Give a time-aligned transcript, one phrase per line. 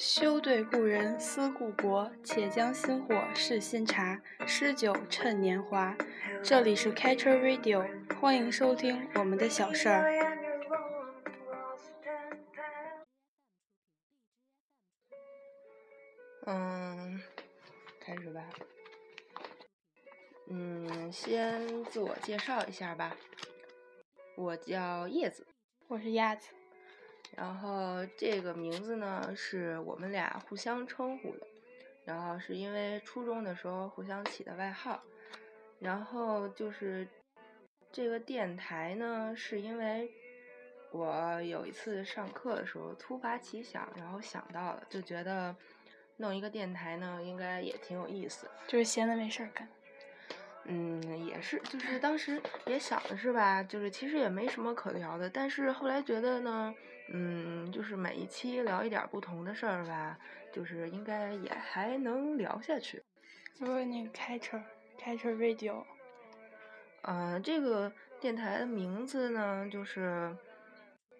[0.00, 5.94] 休对故人思故国，且将新火试新茶，诗酒趁年华。
[6.42, 7.86] 这里是 Catcher Radio，
[8.18, 10.10] 欢迎收听我们的小事儿。
[16.46, 17.20] 嗯，
[18.00, 18.42] 开始吧。
[20.48, 23.14] 嗯，先自我介绍一下吧。
[24.34, 25.46] 我叫叶子，
[25.88, 26.48] 我是鸭子。
[27.36, 31.46] 然后这个名字呢，是我们俩互相称呼的。
[32.04, 35.00] 然后是因为初中的时候互相起的外号。
[35.78, 37.06] 然后就是
[37.92, 40.10] 这个电台呢，是因为
[40.92, 45.54] 我有一次上课的时候突发奇想，然后想到了，就觉得
[46.16, 48.46] 弄一个电台呢，应该也挺有意思。
[48.66, 49.66] 就是闲的没事儿干。
[50.72, 56.72] 嗯，也是，就是当时也想的是吧，就是其实也没什么可聊的，但是后来觉得呢，
[57.12, 60.16] 嗯，就是每一期聊一点不同的事儿吧，
[60.52, 63.02] 就是应该也还能聊下去。
[63.58, 64.62] 就是那个开车，
[64.96, 65.82] 开车 radio。
[67.02, 70.32] 嗯，这个电台的名字呢，就是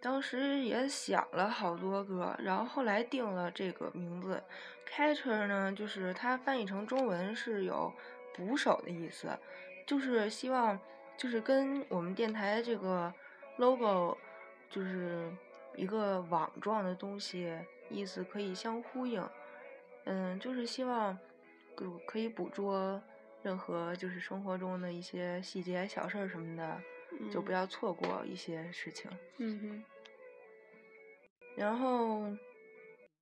[0.01, 4.41] 当时也想了好多个，然后后来定了这个名字。
[4.87, 7.93] 开车呢，就是它翻译成中文是有。
[8.41, 9.29] 捕手的意思，
[9.87, 10.81] 就是希望，
[11.19, 13.13] 就是跟我们电台这个
[13.59, 14.17] logo，
[14.71, 15.31] 就是
[15.77, 17.55] 一个网状的东西，
[17.91, 19.23] 意思可以相呼应。
[20.05, 21.19] 嗯，就是希望，
[21.77, 23.01] 可可以捕捉
[23.43, 26.81] 任何就是生活中的一些细节小事儿什么的，
[27.31, 29.11] 就不要错过一些事情。
[29.37, 29.85] 嗯哼。
[31.57, 32.35] 然后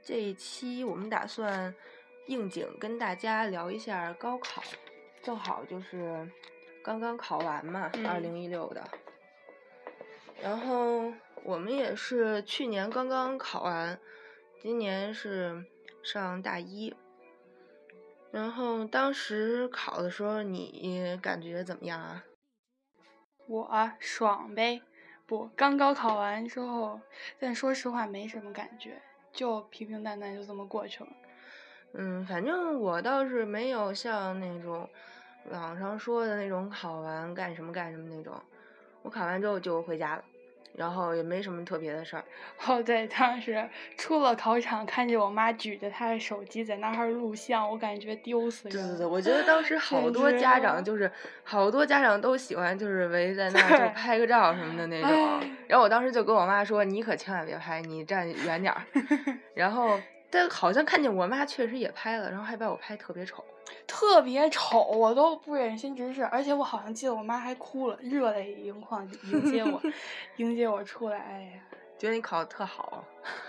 [0.05, 1.75] 这一期我们打算
[2.29, 4.63] 应景跟大家聊一下高考。
[5.23, 6.31] 正好就是
[6.83, 8.83] 刚刚考完嘛，二零一六的。
[10.43, 13.99] 然后我们也是去年刚刚考完，
[14.61, 15.65] 今年是
[16.03, 16.95] 上大一。
[18.31, 22.25] 然后当时考的时候，你感觉怎么样啊？
[23.47, 24.83] 我爽呗，
[25.27, 27.01] 不，刚高考完之后，
[27.41, 29.01] 但说实话没什么感觉，
[29.33, 31.11] 就平平淡淡就这么过去了。
[31.95, 34.89] 嗯，反正我倒是没有像那种。
[35.51, 38.35] 网上说的那种考完干什么干什么那种，
[39.01, 40.23] 我考完之后就回家了，
[40.77, 42.25] 然后也没什么特别的事儿。
[42.67, 43.67] 哦，对，当时
[43.97, 48.69] 出了考场，看见我妈举着她的手机在那儿录像，我感觉丢死。
[48.69, 51.11] 对对对，我觉得当时好多家长就是，
[51.45, 55.41] 好多家长都喜欢就是围在那儿就拍个照什么的那种。
[55.67, 58.83] 然后我当时就跟我妈说：“你可千万别拍，你站远点儿。
[59.57, 59.99] ”然后。
[60.31, 63.43] 但好像看见我妈确实也拍了，然后还把我拍特别丑，
[63.87, 66.23] 特别丑，我都不忍心直视。
[66.27, 69.81] 而且我好像记得我妈还哭了，热泪盈眶迎接我，
[70.37, 71.19] 迎接我出来。
[71.19, 71.61] 哎呀，
[71.97, 73.03] 觉得你考的特好，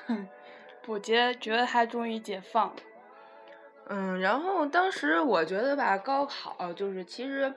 [0.81, 2.73] 不觉得觉得她终于解放。
[3.87, 7.53] 嗯，然后当时我觉得吧，高考就是其实，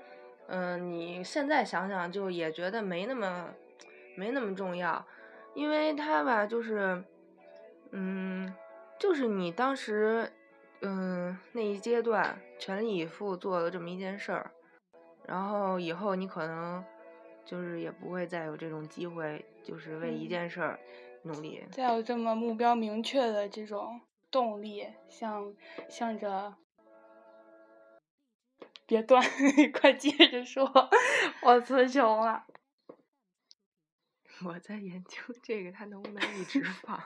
[0.48, 3.48] 嗯，你现在想想就也觉得没那么
[4.16, 5.04] 没那么重要，
[5.54, 7.00] 因为它吧就是，
[7.92, 8.52] 嗯。
[9.02, 10.32] 就是你当时，
[10.80, 14.52] 嗯，那一阶段全力以赴做了这么一件事儿，
[15.26, 16.84] 然后以后你可能
[17.44, 20.78] 就是也不会再有这种机会，就是为一件事儿
[21.24, 21.66] 努力。
[21.72, 25.52] 再有这么目标明确的这种动力，向
[25.88, 26.54] 向着，
[28.86, 29.20] 别断，
[29.74, 30.64] 快接着说，
[31.42, 32.46] 我词穷了。
[34.46, 37.02] 我在研究这个，它能不能一直放。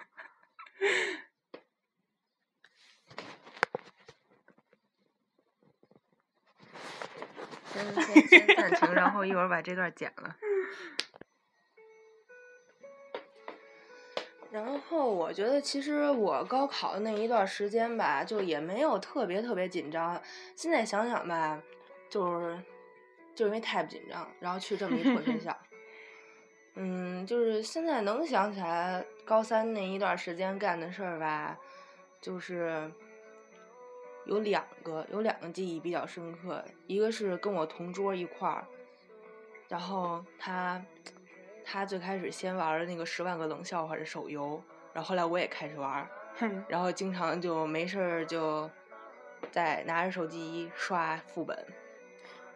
[7.77, 10.37] 先先暂停，然后一会儿把这段剪了。
[14.51, 20.21] 然后我觉得，其实我高考的那一段时间吧，就也没有特别特别紧张。
[20.55, 21.61] 现在想想吧，
[22.09, 22.59] 就是
[23.35, 25.55] 就因为太不紧张，然后去这么一破学校。
[26.77, 31.59] 嗯，就是现在能想起来高三那一段时间干的事儿吧，
[32.21, 32.91] 就是。
[34.27, 36.63] 有两个，有两个记忆比较深刻。
[36.87, 38.67] 一个是跟我同桌一块儿，
[39.69, 40.85] 然后他，
[41.65, 44.61] 他最开始先玩的那个十万个冷笑话的手游，
[44.93, 46.07] 然后后来我也开始玩，
[46.67, 48.69] 然后经常就没事儿就，
[49.53, 51.57] 在拿着手机刷副本，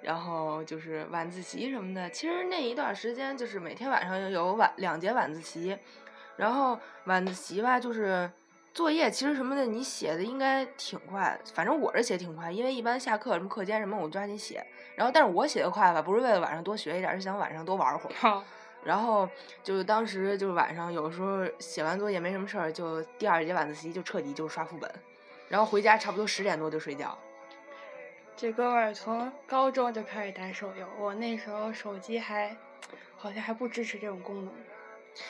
[0.02, 2.10] 然后就是晚自习什么的。
[2.10, 5.78] 其实那一段时间就是每天晚上有晚两节晚自习，
[6.36, 8.28] 然后晚自习吧就是。
[8.72, 14.64] 作业其实什么的，你写的应该挺快，反正我是写挺快，因为一般下课什么课间什么我抓紧写。
[14.94, 18.42] 然后，但是我写的快吧，不是为了晚上多学一点，是想晚上多玩会儿。
[18.82, 19.28] 然后
[19.62, 24.90] 就是当时就是晚上有时候写完作业没什么事儿，就第二节晚自习就彻底就是刷副本，
[25.48, 27.18] 然后回家差不多十点多就睡觉。
[28.36, 32.56] 这哥们儿从高中就开始打手游，我那时候手机还
[33.16, 34.54] 好像还不支持这种功能。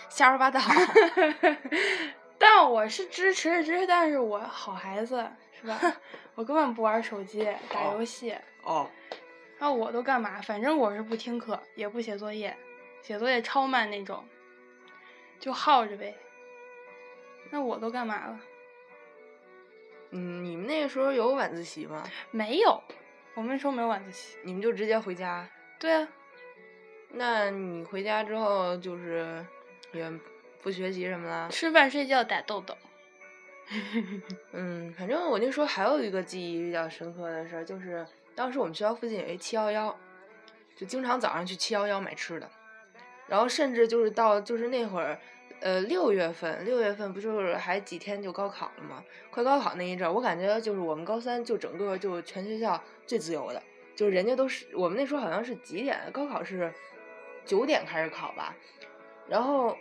[0.08, 0.60] 瞎说八道。
[2.40, 5.78] 但我是支持支持，但是我好孩子是吧？
[6.34, 8.34] 我根本不玩手机，打游戏。
[8.62, 8.90] 哦。
[9.58, 10.40] 那我都干嘛？
[10.40, 12.56] 反正我是不听课，也不写作业，
[13.02, 14.24] 写作业超慢那种，
[15.38, 16.16] 就耗着呗。
[17.50, 18.40] 那我都干嘛了？
[20.12, 22.02] 嗯，你们那个时候有晚自习吗？
[22.30, 22.82] 没有，
[23.34, 24.38] 我们那时候没有晚自习。
[24.44, 25.46] 你们就直接回家？
[25.78, 26.08] 对啊。
[27.10, 29.44] 那你回家之后就是
[29.92, 30.10] 也
[30.62, 31.48] 不学习什么了？
[31.50, 32.76] 吃饭、睡觉、打豆豆。
[34.52, 39.96] 嗯，反正我那时候还有一个记忆比较深刻的事儿，就是当时我们学校附近有一七幺幺，
[40.76, 42.48] 就经常早上去七幺幺买吃的，
[43.26, 45.18] 然后甚至就是到就是那会儿。
[45.62, 49.04] 呃，六月份，六月份不就是还几天就高考了吗？
[49.30, 53.62] 快高考那一阵儿，我感觉就是我们高三就整个就全学校最自由的，
[53.94, 56.00] 就是人家都是我们那时候好像是几点？
[56.14, 56.72] 高考是
[57.44, 58.56] 九点开始考吧，
[59.28, 59.76] 然后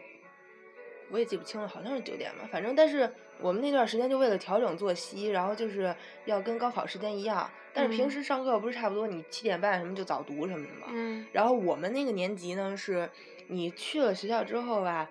[1.12, 2.48] 我也记不清了，好像是九点吧。
[2.52, 5.96] 反正但是我们那段时间就为了调整作息，然后就是
[6.26, 10.88] 要跟高考时间一样，但是平时上课不是差不多你七点半什么就早读什么的嘛。
[10.90, 11.26] 嗯。
[11.32, 13.10] 然后我们那个年级呢，是
[13.48, 15.10] 你去了学校之后吧。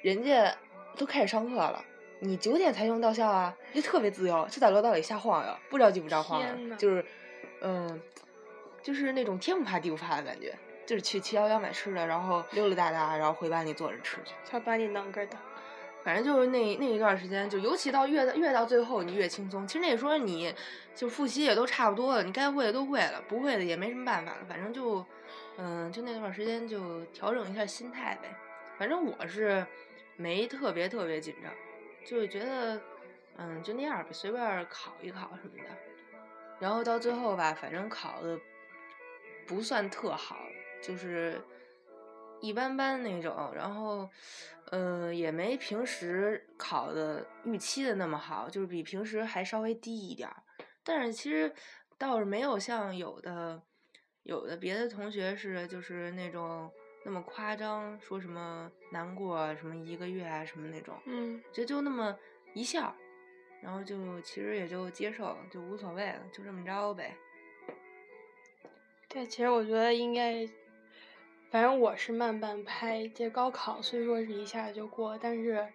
[0.00, 0.56] 人家
[0.96, 1.84] 都开始上课了，
[2.20, 6.40] 你九点才用到校啊，就特别自由，就在楼道里瞎晃悠，不着急不着慌
[6.70, 7.04] 的，就是，
[7.60, 8.00] 嗯，
[8.80, 10.54] 就是那种天不怕地不怕的感觉，
[10.88, 14.32] 就是去七幺幺买吃的，然后溜溜达达，然后回班里坐着吃去。
[14.50, 15.36] 他把你弄个的，
[16.02, 19.66] 反正就是那那一段时间，就尤其到越越到最后，你越轻松。
[19.66, 20.54] 其实那时候你
[20.94, 25.04] 就复习也都差不多了，你该会的都会了，不会的也没什么办法了，反正就，
[25.58, 28.34] 嗯，就那段时间就调整一下心态呗。
[28.78, 29.66] 反正我是。
[30.20, 31.52] 没特别特别紧张，
[32.04, 32.80] 就是觉得，
[33.36, 35.70] 嗯，就那样呗，随便考一考什么的。
[36.58, 38.36] 然后到最后吧，反正考的
[39.46, 40.38] 不算特好，
[40.82, 41.40] 就是
[42.40, 43.52] 一般般那种。
[43.54, 44.08] 然后，
[44.70, 50.42] 嗯，也没平时考的预期的那么好，就是比平时还稍微低一点儿。
[50.82, 51.52] 但是其实
[51.96, 53.62] 倒是没有像有的
[54.22, 56.70] 有的别的同学似的，就是那种。
[57.04, 62.14] 那么夸张，说什么难过什么一个月啊什么那种，嗯，就就那么
[62.54, 62.94] 一下，
[63.62, 67.16] 然后就其实也就接受，就无所谓了，就这么着呗。
[69.08, 70.46] 对，其实我觉得应该，
[71.50, 73.10] 反正我是慢半拍。
[73.14, 75.66] 这高考虽说是一下就过，但是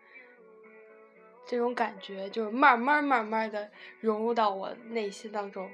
[1.48, 5.70] 这种感觉就是慢慢慢慢的融入到我内心当中。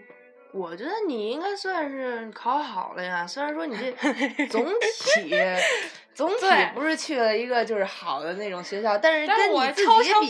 [0.52, 3.92] 我觉得你应该算是考好了呀，虽然说你这
[4.50, 5.36] 总体
[6.16, 10.30] 总体不是去了一个就是好的那种学校，但是跟你自己比，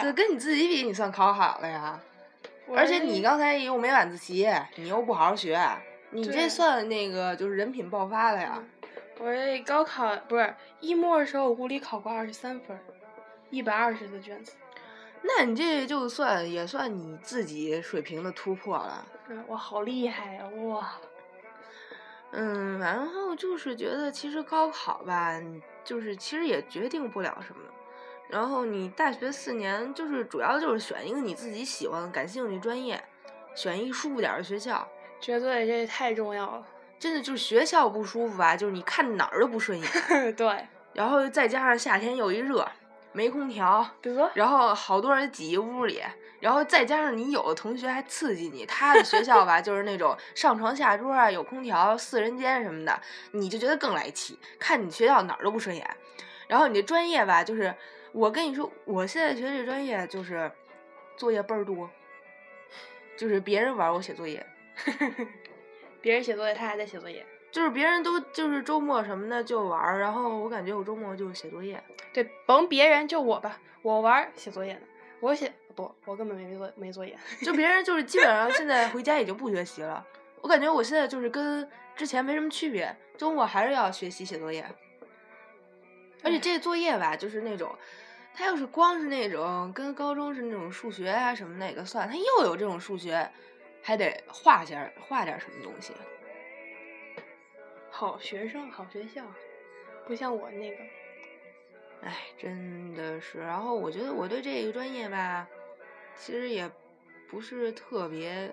[0.00, 1.98] 对，跟你自己比，你算考好了呀。
[2.76, 5.58] 而且你刚才又没晚自习，你又不好好学，
[6.10, 8.62] 你这算那个就是人品爆发了呀。
[9.22, 12.78] 我这高考不是一模的时候，我物理考过二十三分，
[13.50, 14.52] 一百二十的卷子。
[15.20, 19.06] 那你这就算也算你自己水平的突破了。
[19.46, 20.48] 我好厉害呀！
[20.64, 20.92] 哇。
[22.32, 25.38] 嗯，然后就是觉得其实高考吧，
[25.84, 27.60] 就是其实也决定不了什么。
[28.28, 33.02] 然后你大学四年，就是主要就是选一个你自己喜欢、感兴趣专业，
[33.54, 34.88] 选一舒服点的学校。
[35.20, 36.66] 绝对，这太重要了。
[37.00, 39.88] 真的就是学校不舒服吧，就是你看哪儿都不顺眼。
[40.36, 40.68] 对。
[40.92, 42.70] 然后再加上夏天又一热。
[43.12, 46.00] 没空调，得，然后好多人挤一屋里，
[46.38, 53.00] 然后再加上你有的同学还刺激你，他的学校吧 就是那种上床下桌啊，有空调，四人间什么的，
[53.32, 55.84] 你就觉得更来气，看你学校哪儿都不顺眼。
[56.46, 57.74] 然后你这专业吧，就是
[58.12, 60.48] 我跟你说，我现在学这专业就是
[61.16, 61.90] 作业倍儿多，
[63.16, 64.46] 就是别人玩我写作业，
[66.00, 67.24] 别人写作业他还在写作业。
[67.50, 71.82] 就是别人都就是周末什么的就玩儿，然后我感觉我周末就写作业。
[72.14, 74.80] 对，甭别人就我吧，我玩儿写作业呢。
[75.18, 77.18] 我写不，我根本没作没作业。
[77.42, 80.06] 就别人就是基本上现在回家已经不学习了。
[80.40, 84.64] 我感觉我现在就是跟之前没什么区别，周末还是要学习写作业。
[86.22, 87.74] 而且这作业吧，就是那种，
[88.32, 93.28] 他要是光是那种跟高中是那种数学啊什么那个算，他又有这种数学，
[93.82, 95.92] 还得画下画点什么东西。
[97.90, 99.24] 好学生，好学校，
[100.06, 100.76] 不像我那个。
[102.02, 103.38] 哎，真的是。
[103.40, 105.46] 然后我觉得我对这个专业吧，
[106.14, 106.70] 其实也
[107.28, 108.50] 不是特别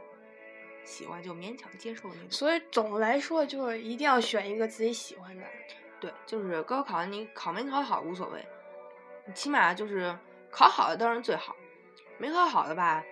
[0.84, 2.30] 喜欢，就勉强接受那种。
[2.30, 5.44] 所以总的来说，就是一定要选一个自己喜欢的。
[6.00, 8.46] 对，就是高考你考没考好无所谓，
[9.26, 10.14] 你起码就是
[10.52, 11.56] 考好的当然最好，
[12.18, 13.04] 没考好的吧，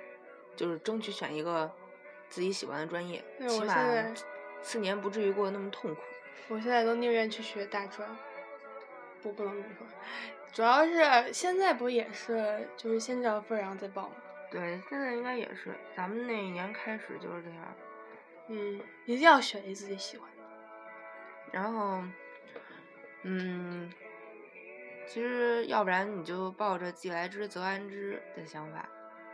[0.56, 1.72] 就是争取选一个
[2.30, 3.76] 自己喜欢的专业，对起码
[4.62, 6.02] 四年不至于过得那么痛苦。
[6.48, 8.08] 我现在都宁愿去学大专，
[9.22, 9.88] 不不能这么说，
[10.52, 14.16] 主要是现在不也是就是先交分儿然后再报吗？
[14.52, 17.76] 对，现在应该也是，咱们那一年开始就是这样。
[18.48, 20.44] 嗯，一定要选一自己喜欢的。
[21.52, 22.04] 然后，
[23.24, 23.92] 嗯，
[25.08, 28.88] 其实要不然你就抱着既来之则安之的想法，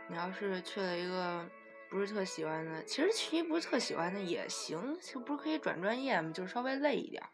[0.08, 1.46] 你要是去了一个
[1.92, 7.28] 不是特喜欢的，其实其一不是特喜欢的也行，就不是可以转专业嘛，就是稍微累一点儿。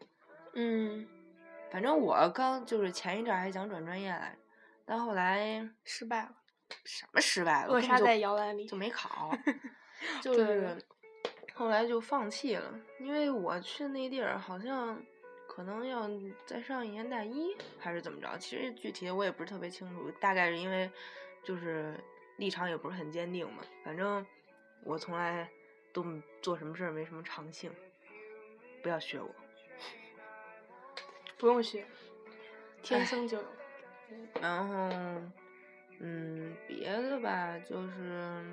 [0.53, 1.07] 嗯，
[1.71, 4.37] 反正我刚就是前一阵儿还想转专业来着，
[4.85, 6.31] 但后来失败了，
[6.83, 8.75] 什么失败了，扼杀在摇篮里就。
[8.75, 9.31] 没考，
[10.21, 10.77] 就是
[11.53, 15.01] 后来就放弃了，因为我去那地儿好像
[15.47, 16.09] 可能要
[16.45, 20.91] 再上一年大一还是怎么着，其实具体的我也不是特别清楚，大概是因为
[21.43, 21.97] 就是
[22.35, 24.25] 立场也不是很坚定嘛，反正
[24.83, 25.49] 我从来
[25.93, 26.05] 都
[26.41, 27.71] 做什么事儿没什么长性，
[28.81, 29.29] 不要学我。
[31.37, 31.85] 不用学，
[32.81, 33.45] 天生就有。
[34.41, 34.89] 然后，
[35.99, 38.43] 嗯，别的吧，就是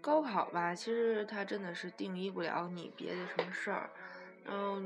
[0.00, 3.90] 高考吧，其实它真的是定义不了你别的什么事儿，
[4.44, 4.80] 然后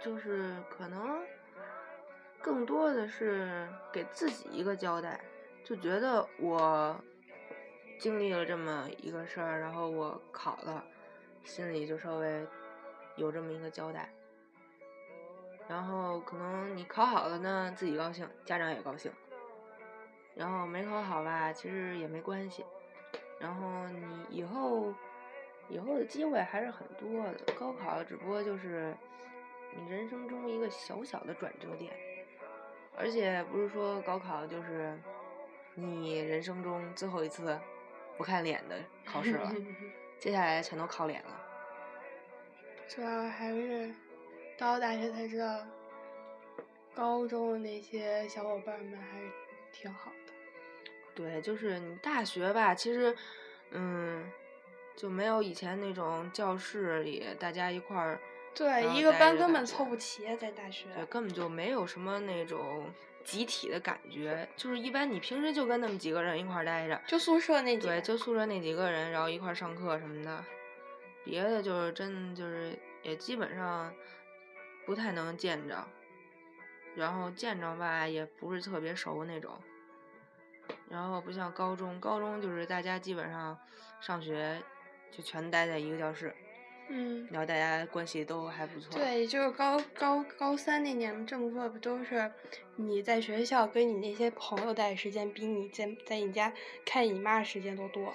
[0.00, 1.22] 就是可能
[2.40, 5.20] 更多的是给自己一个交代，
[5.62, 6.98] 就觉得我
[8.02, 10.84] 经历了这么一个事儿，然后我考了，
[11.44, 12.44] 心里就稍微
[13.14, 14.12] 有这么一个交代。
[15.68, 19.12] 然后可能你考好了呢，自己高兴，家长也高兴。
[20.34, 22.64] 然后没考好吧，其实也没关系。
[23.38, 24.92] 然后你以后
[25.68, 28.92] 以后的机会还是很多的，高考只不过就是
[29.76, 31.92] 你人生中一个小小的转折点，
[32.98, 34.98] 而且不是说高考就是
[35.76, 37.56] 你人生中最后一次
[38.16, 39.54] 不看脸的考试了，
[40.18, 41.40] 接下来全都靠脸了。
[42.88, 43.90] 主要还是
[44.58, 45.60] 到了大学才知道，
[46.94, 49.26] 高中的那些小伙伴们还是
[49.72, 50.32] 挺好的。
[51.14, 53.14] 对，就是你大学吧，其实，
[53.70, 54.30] 嗯，
[54.94, 58.20] 就没有以前那种教室里大家一块儿，
[58.54, 60.86] 对，一个班根本凑不齐，在大学。
[60.94, 62.90] 对，根本就没有什么那种
[63.24, 70.44] 集体的感觉，就是一般你平时就跟那么几个人一块儿待着，就宿舍那几对，就宿舍那几个人，然后一块儿上课什么的，
[71.24, 73.92] 别的就是真就是也基本上
[74.84, 75.86] 不太能见着，
[76.94, 79.58] 然后见着吧也不是特别熟那种，
[80.88, 83.58] 然后不像高中，高中就是大家基本上
[84.00, 84.60] 上学
[85.10, 86.34] 就全待在一个教室，
[86.88, 88.92] 嗯，然后大家关系都还不错。
[88.92, 92.30] 对，就是高高高三那年这么说不都是
[92.76, 96.52] 你在学校跟你那些朋友待的时间比你在在你家
[96.84, 98.12] 看你妈的时间都多。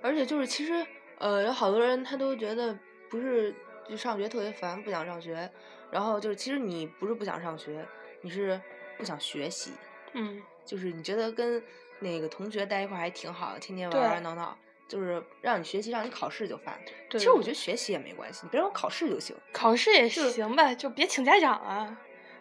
[0.00, 0.86] 而且就是其实
[1.18, 3.54] 呃有好多人他都觉得不是
[3.88, 5.50] 就上学特别烦，不想上学，
[5.90, 7.86] 然后就是其实你不是不想上学，
[8.20, 8.60] 你是
[8.98, 9.72] 不想学习，
[10.12, 11.62] 嗯，就是你觉得跟
[12.00, 16.78] 那个同学待一块儿还挺好的，天天玩玩闹闹，就是让你学习，让你考试就烦。
[17.10, 19.34] 其实我觉得学习也没关系，你别让我考试就行。
[19.52, 21.96] 考试也就是行呗，就别请家长啊。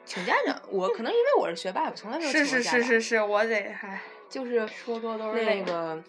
[0.06, 2.82] 请家长，我可能因为我是学霸，我从来没有请是是过家长。
[2.82, 6.04] 是是是，我得唉，就是说多都是那个，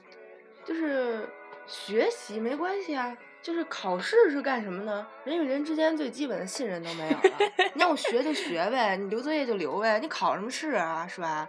[0.64, 1.28] 就是
[1.66, 5.06] 学习没关系啊，就是考试是干什么呢？
[5.22, 7.22] 人与人之间最基本的信任都没有了。
[7.72, 11.48] 你让我学就学呗，你留作业就留呗，你考什么试啊，是吧？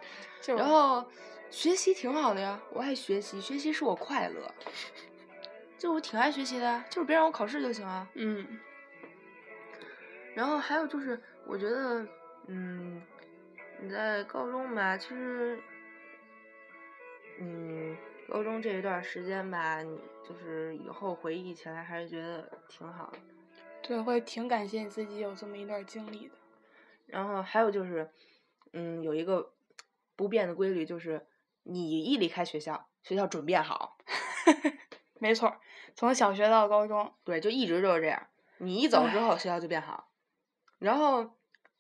[0.56, 1.04] 然后
[1.56, 4.54] 学习挺好的呀，我爱学习，学习是我快乐，
[5.80, 8.06] 就我挺爱学习的呀，就是别让我考试就行啊。
[8.14, 8.46] 嗯，
[10.36, 12.06] 然后还有就是，我觉得，
[12.48, 13.02] 嗯，
[13.80, 15.58] 你在高中吧，其实，
[17.40, 17.96] 嗯，
[18.28, 19.98] 高中这一段时间吧，你
[20.28, 23.18] 就是以后回忆起来还是觉得挺好的。
[23.82, 26.36] 对，会挺感谢你自己有这么一段经历的。
[27.06, 28.10] 然后还有就是，
[28.74, 29.54] 嗯，有一个
[30.18, 31.26] 不变的规律，就是
[31.66, 33.98] 你一离开学校，学校准变好。
[35.20, 35.60] 没错儿，
[35.96, 38.28] 从小学到高中，对，就一直就是这样。
[38.58, 40.10] 你一走之后，学校就变好。
[40.80, 41.38] 然后，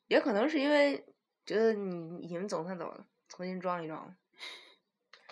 [0.07, 1.05] 也可能是因为
[1.45, 4.15] 觉得你你们总算走了，重新装一装。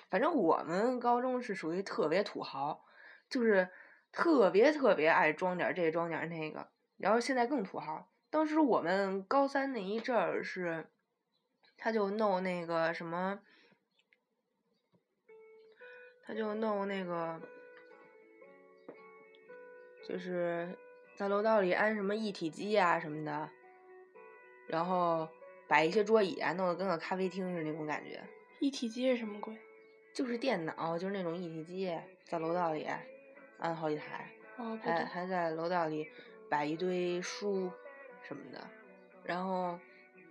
[0.10, 2.86] 反正我们高中是属于特别土豪，
[3.30, 3.70] 就是
[4.12, 6.70] 特别特别爱装点儿这装点儿那个。
[6.98, 8.08] 然后现在更土豪。
[8.30, 10.90] 当时我们高三那一阵儿是，
[11.78, 13.40] 他就弄那个什么，
[16.26, 17.40] 他就弄那个。
[20.06, 20.68] 就是
[21.16, 23.50] 在楼道里安什么一体机啊、什么的，
[24.68, 25.26] 然后
[25.66, 28.22] 摆一些桌椅啊，弄得跟个咖啡厅似的那种感觉。
[28.60, 29.58] 一体机是什么鬼？
[30.14, 32.86] 就是电脑，就是那种一体机，在楼道里
[33.60, 35.06] 安好几台，哦，还。
[35.06, 36.06] 还在楼道里
[36.50, 37.72] 摆一堆书
[38.24, 38.62] 什么的。
[39.24, 39.80] 然后，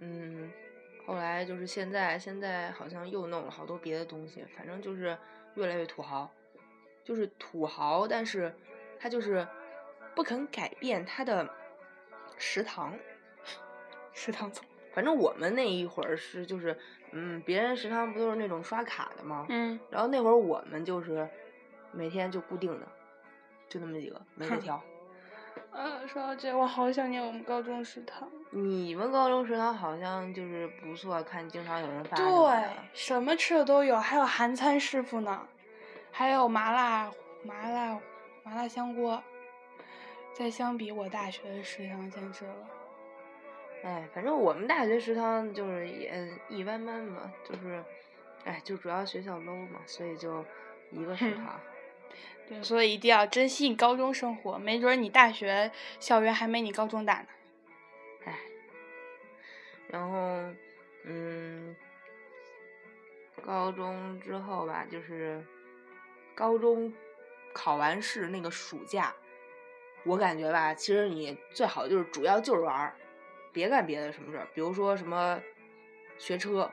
[0.00, 0.52] 嗯，
[1.06, 5.16] 后来就是现在，现在好像又弄了好多别的东西，反正就是
[5.54, 6.30] 越来越土豪，
[7.04, 8.54] 就是土豪，但是
[8.98, 9.46] 他就是
[10.14, 11.48] 不肯改变他的
[12.36, 12.94] 食堂。
[14.12, 14.64] 食堂总。
[14.92, 16.78] 反正我们那一会儿是就是，
[17.12, 19.46] 嗯，别人食堂不都是那种刷卡的吗？
[19.48, 21.26] 嗯，然后那会儿我们就是
[21.92, 22.86] 每天就固定的，
[23.68, 24.82] 就那么几个，没得哼挑。
[25.72, 28.28] 呃，说到这，我好想念我们高中食堂。
[28.50, 35.48] 你们高中食堂好像就是不错，看经常有人发对，什么吃的都有，还有韩餐师傅呢，
[36.10, 37.10] 还有麻辣
[37.42, 37.98] 麻辣
[38.44, 39.22] 麻辣香锅。
[40.34, 42.54] 再相比我大学的食堂，简直了。
[43.84, 47.82] 哎，反正我们大学食堂就是也一般般吧，就是，
[48.44, 50.44] 哎，就主要学校 low 嘛，所以就
[50.90, 51.58] 一个食堂。
[52.52, 57.26] 对，所以一定要珍惜你高中生活，没准儿你大学校园还没你高中大呢。
[58.26, 58.38] 哎，
[59.88, 60.54] 然后，
[61.04, 61.74] 嗯，
[63.42, 65.42] 高中之后吧，就是
[66.34, 66.92] 高中
[67.54, 69.14] 考完试那个暑假，
[70.04, 72.94] 我感觉吧，其实你最好就是主要就是玩儿，
[73.50, 75.40] 别干别的什么事儿，比如说什么
[76.18, 76.70] 学车。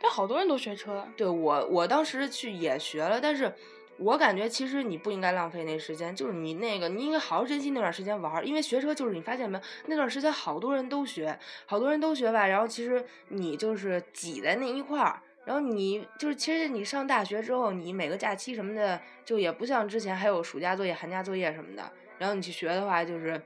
[0.00, 3.54] 但好多人都学车，对我，我当时去也学了，但是
[3.98, 23.40] 我感觉其实你不应该浪费那时间，就是你那个你应该好好珍惜那段时间玩儿，因为学车就是你发现没，那段时间好多人都学，好多人都学吧，然后其实你就是挤在那一块儿，然后你就是其实你上大学之后，你每个假期什么的就也不像之前还有暑假作业、寒假作业什么的，然后你去学的话就是，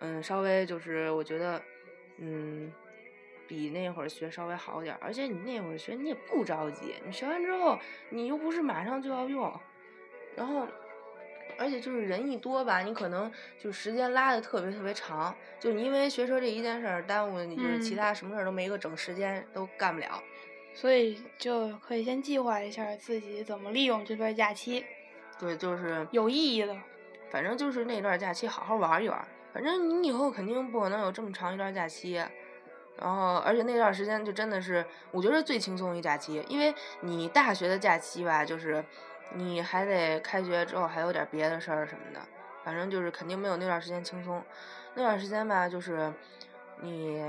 [0.00, 1.62] 嗯，稍微就是我觉得，
[2.18, 2.72] 嗯。
[3.50, 7.76] 比那会儿学稍微好点儿，而且你那会儿学你也不着急，你学完之后
[8.10, 9.52] 你又不是马上就要用，
[10.40, 10.66] 然后
[11.58, 13.30] 而且就是人一多吧，你可能
[13.62, 20.22] 就时间拉的特别特别长，就你因为学车这一件事儿耽误了你，就是其嗯他什么事儿都没个整时间都干不了。
[20.72, 24.82] 所以就可以先计划一下自己怎么利用这段假期，
[25.38, 26.74] 对，就是有意义的。
[27.30, 32.14] 反正就是那段假期好好玩一玩，反正你以后肯定不可能有这么长一段假期。
[32.96, 38.84] 然后，而且那段时间就真的是，我觉得最轻松一假期，因为你大学的假期吧，就是
[39.34, 42.20] 你还得开学之后还有点别的事儿什么的，
[42.64, 44.42] 反正就是肯定没有那段时间轻松。
[44.94, 46.12] 那段时间吧，就是
[46.80, 47.22] 你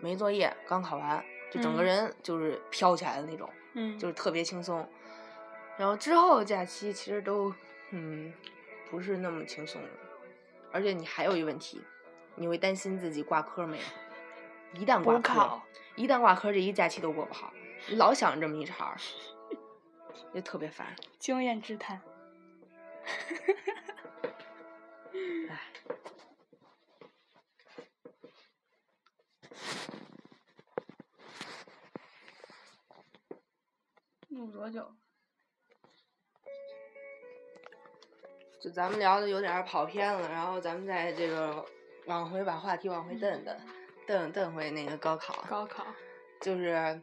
[0.00, 4.86] 没作业，刚考完，就整个嗯人就是飘起来的那种，嗯，就是特别轻松。
[5.76, 7.54] 然后之后的假期其实都
[7.90, 8.32] 嗯
[8.90, 9.88] 不是那么轻松的，
[10.72, 11.80] 而且你还有一个问题，
[12.34, 13.82] 你会担心自己挂科没有。
[14.80, 15.62] 一旦挂科，
[15.94, 17.52] 一旦挂科，这一假期都过不好，
[17.86, 18.96] 你老想着这么一茬儿，
[20.32, 20.94] 就特别烦。
[21.18, 22.00] 经验之谈。
[25.48, 25.60] 哎，
[34.28, 34.90] 录多久？
[38.60, 41.64] 就咱们聊的有点儿跑偏了，然后咱们再这个
[42.06, 43.60] 往回把话题往回蹬蹬，
[44.06, 45.44] 蹬蹬回那个高考。
[45.48, 45.86] 高考。
[46.40, 47.00] 就是，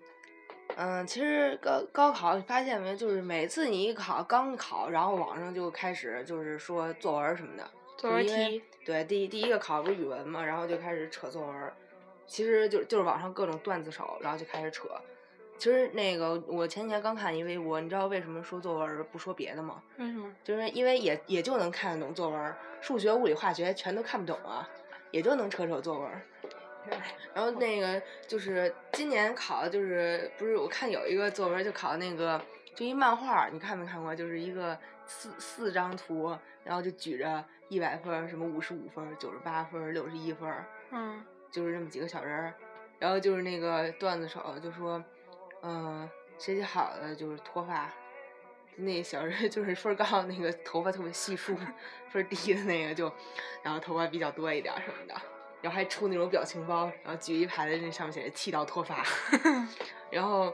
[0.77, 7.63] 嗯，其实高高考你发现没，就是每次你一考刚考，然后网上就开始就是说作文什么的，
[7.97, 8.63] 作文就是题。
[8.83, 11.73] 对，第一第一个考不是语文嘛，然后就开始扯作文，
[12.25, 14.87] 其实就就是网上各种段子手，然后就开始扯。
[15.57, 19.83] 其实那个我前几天刚看一微博，你知道为什么说作文不说别的吗？
[19.97, 20.27] 为什么？
[20.43, 24.67] 就是因为也也就能看得懂作文，数学、物理、化学全都看不懂啊，
[25.11, 26.21] 也就能扯扯作文儿。
[27.33, 32.41] 然后那个就是今年考的就是不是我看有一个作文就考那个
[32.75, 34.15] 就一漫画，你看没看过？
[34.15, 40.53] 就是一个四四张图，然后就举着一百分、什么五十五分儿、九十八分儿、六十一分，
[40.91, 42.53] 嗯就是这么几个小人儿。
[42.99, 45.03] 然后就是那个段子手就说，
[45.63, 47.91] 嗯、学习好的就是脱发，
[48.75, 51.57] 那小人就是分儿高那个头发特别稀疏，
[52.09, 53.11] 分低的那个就，
[53.63, 55.15] 然后头发比较多一点什么的，
[55.61, 59.03] 然后还出那种表情包，然后举一排的那上面写着气到脱发，
[60.09, 60.53] 然后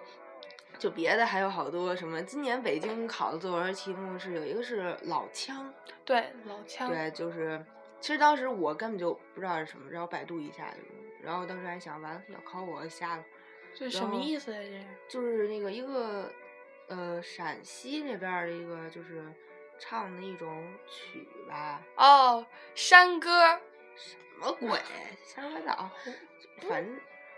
[0.78, 5.74] 就别的还有好多什么，今年北京考的作文题目是有一个是老腔，
[6.06, 6.90] 对，老腔。
[6.90, 7.64] 对，就是
[8.00, 10.74] 其实当时我根本就不知道是什么，然后百度一下，
[11.24, 13.24] 然后当时还想完了要考我瞎了，
[13.74, 14.60] 这什么意思呀？
[14.60, 14.86] 这是？
[15.10, 16.32] 就是那个一个
[16.90, 19.24] 呃陕西那边儿的一个就是
[19.80, 23.60] 唱的一种曲吧，哦，山歌。
[23.98, 24.80] 什么鬼，
[25.24, 25.92] 瞎说八道，
[26.70, 26.98] 反正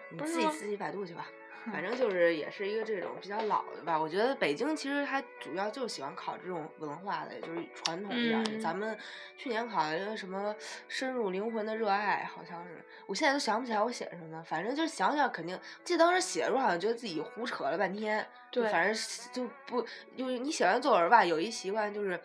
[0.09, 1.27] 你自己自己百度去吧。
[1.73, 3.99] 反正就是也是一个这种比较老的吧。
[3.99, 8.51] 我觉得北京其实它主要就是喜欢考这种文化类，就是传统一点的。
[8.51, 8.97] 嗯咱们
[9.37, 10.55] 去年考了一个什么
[10.87, 19.81] 深入灵魂的热爱，好像是，我现在都想不起来我写的什么，反正就是想想肯定，记得当时写的时候好像觉得自己胡扯了半天，就对反正就不，
[20.17, 22.19] 就是你写完作文吧，有一习惯就是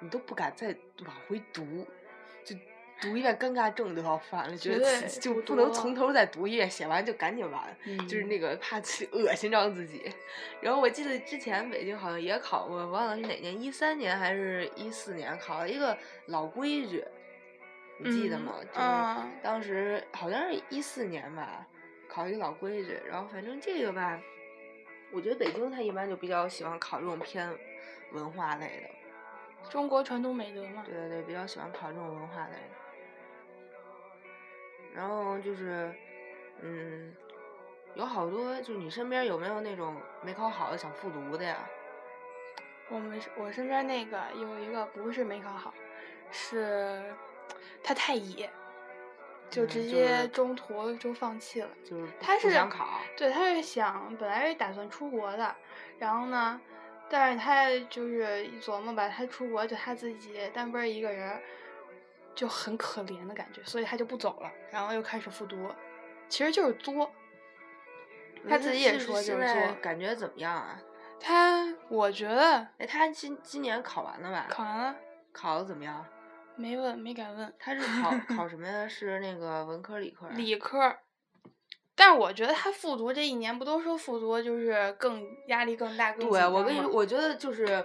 [0.00, 0.74] 你都不敢再
[1.06, 1.86] 往回读，就。
[3.00, 7.76] 读一遍尴尬症都要犯了，觉得就不不能从头再读一遍，写完就赶紧完。
[8.06, 10.12] 就是嗯那个怕自己恶心着自己。
[10.60, 17.02] 然后我记得之前北京好像也考过，忘了是哪年，一三年还是一四年考了一个老规矩，
[17.98, 18.54] 你记得嗯吗？
[18.60, 21.66] 就是啊当时好像是一四年吧，
[22.08, 22.98] 考一个老规矩。
[23.08, 24.20] 然后反正这个吧，
[25.10, 27.50] 我觉得北京他一般就比较喜欢考这种偏
[28.12, 30.82] 文化类的，中国传统美德嘛。
[30.84, 32.79] 对对对，比较喜欢考这种文化类的。
[34.94, 35.92] 然后就是，
[36.62, 37.14] 嗯，
[37.94, 41.56] 有好多，就是你身边有没有那种没考好的想复读的呀？
[42.88, 45.72] 我们我身边那个有一个不是没考好，
[46.32, 47.14] 是
[47.84, 48.50] 他太野，
[49.48, 51.68] 就直接中途就放弃了。
[51.84, 55.54] 就是不他是想考，对，他是想本来是打算出国的，
[56.00, 56.60] 然后呢，
[57.08, 61.40] 但是他就是一琢磨吧，他出国就他自己单奔儿一个人儿，
[62.40, 65.70] 就很可怜的感觉，所以他就不走了，然后又开始复读，
[66.26, 67.12] 其实就是作。
[68.48, 70.80] 他自己也说就现是作，在感觉怎么样啊？
[71.20, 74.46] 他我觉得哎，他今今年考完了吧？
[74.48, 74.96] 考完了
[75.32, 76.02] 考的怎么样？
[76.56, 78.88] 没问没敢问，他是考 考什么呀？
[78.88, 80.32] 是那个文科理科啊？
[80.34, 80.96] 理科
[81.94, 87.84] 但是我觉得他复读这一年，不都说复读就是更压力更大、更对，我跟你说，我觉得就是，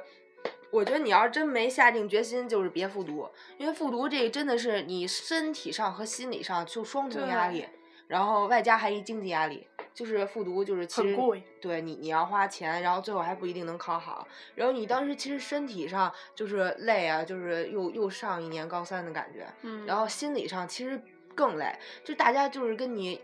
[0.75, 7.65] 我觉得你要是真没下定决心，就是别复读，因为复读这个真的是你身体上和心理上就双重压力，
[8.07, 11.17] 然后外加还一经济压力，就是复读就是其实
[11.61, 21.01] 对你你要花钱，然后最后还不一定能考好，然后你当时其实身体上就是累啊，就是又又上一年高三的感觉，嗯，然后心理上其实
[21.33, 23.21] 更累，就大家就是跟你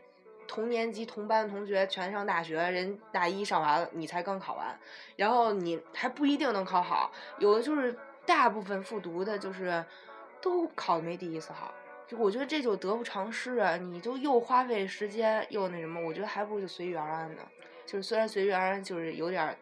[0.51, 4.77] 同年级同班的同学全上大学，人大一上完了，你才刚考完，
[5.15, 7.09] 然后你还不一定能考好，
[7.39, 9.81] 有的就是大部分复读的，就是
[10.41, 11.73] 都考的没第一次好。
[12.05, 13.77] 就我觉得这就得不偿失啊！
[13.77, 17.41] 你就又花费时间又那什么，我觉得还不如就随遇而安呢。
[17.85, 19.57] 就是虽然随遇而安就是有点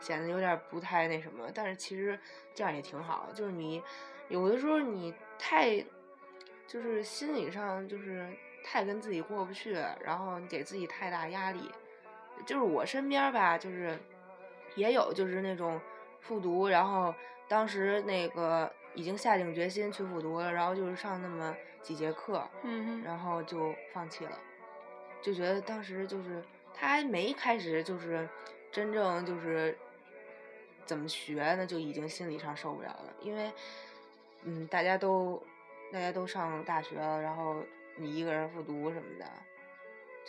[0.00, 2.18] 显得有点不太那什么，但是其实
[2.54, 3.28] 这样也挺好。
[3.34, 3.82] 就是你
[4.30, 5.84] 有的时候你太
[6.66, 8.26] 就是心理上就是
[8.62, 11.70] 太跟自己过不去，然后你给自己太大压力。
[12.46, 13.98] 就是我身边吧，就是
[14.74, 15.80] 也有就是那种
[16.20, 17.14] 复读，然后
[17.46, 24.38] 当时那个已经下定决心去复读了，然后就是上那么几节课，嗯，然后就放弃了，
[25.20, 26.42] 就觉得当时就是
[26.74, 28.28] 他还没开始就是
[28.72, 29.76] 真正就是
[30.84, 33.52] 怎么学呢，就已经心理上受不了了，因为
[34.42, 35.40] 嗯大家都
[35.92, 37.56] 大家都上大学了，然后
[37.96, 39.24] 你一个人复读什么的，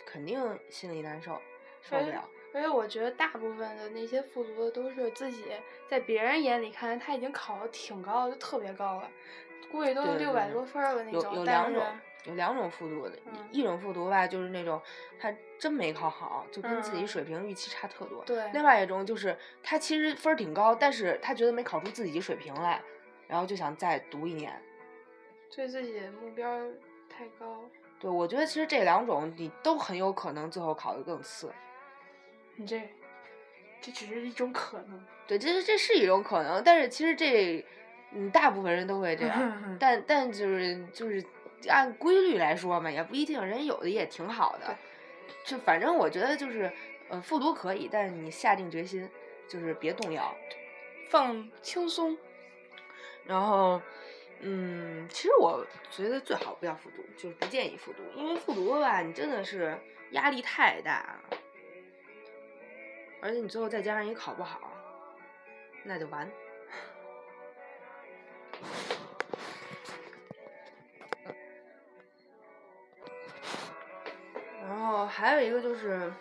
[0.04, 1.40] 肯定心里难受，
[1.82, 2.28] 受不了。
[2.52, 5.44] 而且我觉得大部分的那些复读的都是自己
[5.88, 9.10] 在别人眼里看他已经考的挺高，就特别高了，
[9.72, 11.20] 估计都六百多分儿了那种。
[11.20, 11.82] 有有两种，
[12.26, 14.80] 有两种复读的，嗯一种复读吧，就是那种
[15.18, 18.24] 他真没考好，就跟自己嗯水平预期差特多。
[18.24, 22.80] 对另外一种就是他其实分儿挺高，但是他觉得没考出自己水平来，
[23.26, 24.62] 然后就想再读一年。
[25.50, 26.70] 对自己的目标儿
[27.08, 27.62] 太高，
[28.00, 31.52] 对，我觉得其实这两种你都很有可能最后考的更次。
[32.56, 32.82] 你这
[33.80, 35.04] 这只是一种可能。
[35.26, 37.64] 对，这这是一种可能，但是其实这，
[38.12, 41.24] 嗯，大部分人都会这样， 但但就是就是
[41.68, 44.76] 按规律来说嘛，也不一定，人有的也挺好的，
[45.46, 46.70] 就反正我觉得就是，
[47.08, 49.08] 呃，复读可以，但是你下定决心，
[49.48, 50.34] 就是别动摇，
[51.08, 52.16] 放轻松，
[53.24, 53.80] 然后，
[54.40, 59.78] 嗯，其实我觉得最好不要复读，就是不建议复读，因为复读吧，你真的是
[60.10, 61.18] 压力太大，
[63.22, 64.70] 而且你最后再加上你考不好，
[65.82, 66.30] 那就完。
[74.62, 76.12] 然后还有一个就是，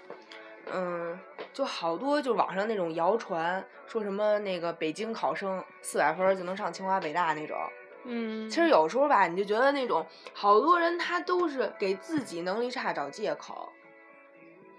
[0.72, 1.20] 嗯，
[1.52, 7.58] 就好多就网上那种谣传，说什么那个北京考生四百分就能上清华北大那种。
[8.06, 13.72] 嗯，其实有时候吧，你就觉得那种好多人他都是给自己能力差找借口，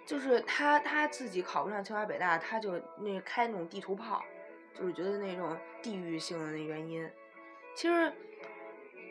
[0.06, 4.22] 就是他他自己考不上清华北大，他就那开那种地图炮，
[4.78, 7.10] 就是觉得那种地域性的那原因。
[7.74, 8.12] 其实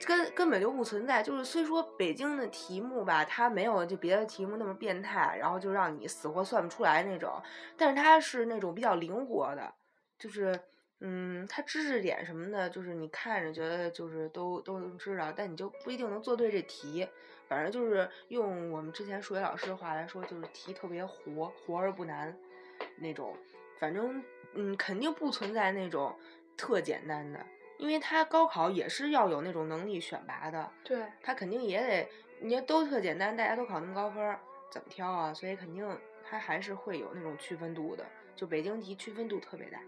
[0.06, 1.24] 根根本就不存在。
[1.24, 7.42] 就是虽说北京的题目吧，它没有就别的题目那么变态，然后就让你死活算不出来那种，
[7.76, 9.74] 但是它是那种比较灵活的，
[10.20, 10.60] 就是
[11.06, 17.06] 嗯，它知识点什么的，就是你看着觉得就是都都能知道，但你就不一定能做对这题。
[17.46, 22.34] 反正就是用我们之前数学老师的话来说，就是题特别活，活而不难
[22.96, 23.36] 那种。
[23.78, 26.16] 反正嗯，肯定不存在那种
[26.56, 27.46] 特简单的，
[27.78, 30.72] 因为他高考也是要有那种能力选拔的。
[30.86, 34.38] 对，他肯定也得，你都特简单，大家都考那么高分，
[34.72, 35.34] 怎么挑啊？
[35.34, 35.86] 所以肯定
[36.24, 38.06] 他还是会有那种区分度的，
[38.38, 39.82] 就北京题区分度特别大。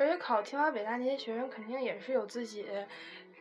[0.00, 2.66] 而且考清华北大那些学生肯定也是有自己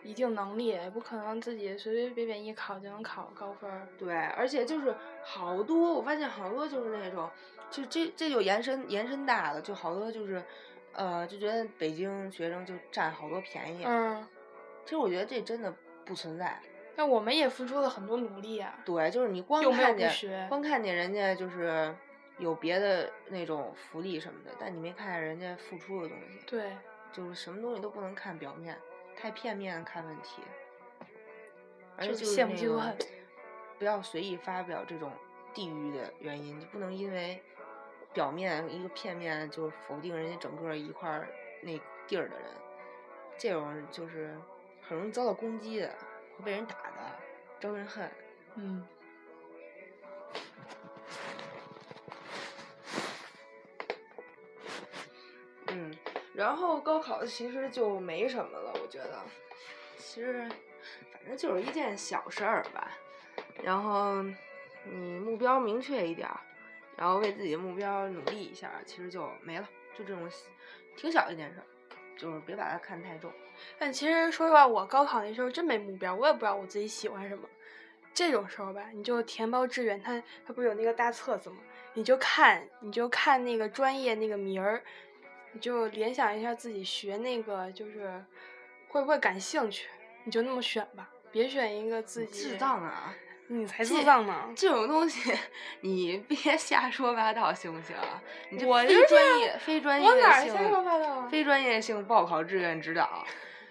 [0.04, 3.70] 一定能力，也不可能自己随随便便一考就能考高分。
[3.98, 4.94] 对，而且就是
[5.24, 7.30] 好多，我发现好多就是那种，
[7.72, 10.44] 就这这就延伸延伸大了，就好多就是，
[10.94, 13.84] 呃，就觉得北京学生就占好多便宜。
[13.86, 14.26] 嗯，
[14.84, 16.60] 其实我觉得这真的不存在。
[16.96, 18.78] 但我们也付出了很多努力啊。
[18.86, 21.96] 对，就是你光看见光看见人家就是
[22.40, 26.40] 有别的那种福利什么的，但你没看见人家付出的东西。
[26.48, 26.76] 对，
[27.12, 28.76] 就是什么东西都不能看表面，
[29.16, 30.42] 太片面地看问题。
[31.98, 32.98] 而且就就是那个羡慕嫉妒恨
[33.78, 35.12] 不要随意发表这种
[35.54, 37.44] 地域的原因，就不能因为
[38.14, 41.28] 表面一个片面就否定人家整个一块儿
[41.62, 42.48] 那地儿的人，
[43.38, 44.34] 这种就是
[44.82, 45.94] 很容易遭到攻击的，
[46.38, 47.20] 会被人打的，
[47.60, 48.10] 招人恨。
[48.56, 48.88] 嗯。
[56.40, 59.20] 然后高考其实就没什么了，我觉得，
[59.98, 60.48] 其实
[61.12, 62.90] 反正就是一件小事儿吧。
[63.62, 64.24] 然后
[64.86, 66.40] 你目标明确一点儿，
[66.96, 70.32] 然后为自己的目标努力一下，其实就没了，就这种
[70.96, 71.68] 挺小一件事儿，
[72.18, 73.30] 就是别把它看太重。
[73.78, 77.50] 但其实说实话，我高考那时候真没目标，我也不知道我自己喜欢什么。
[78.14, 81.58] 这种时候吧，你就填报志愿，它它不是有那个大册子吗？
[81.96, 84.82] 你就看，你就看那个专业那个名儿，
[85.54, 88.24] 你就联想一下自己学那个就是
[88.88, 89.88] 会不会感兴趣，
[90.24, 93.14] 你就那么选吧，别选一个自己智障啊！
[93.52, 94.48] 你才这智障呢！
[94.56, 95.34] 这种东西
[95.82, 97.96] 你别 瞎说八道，行不行？
[98.52, 103.26] 你这非我就是专业、非专业我哪瞎说八道啊非专业性报考志愿指导，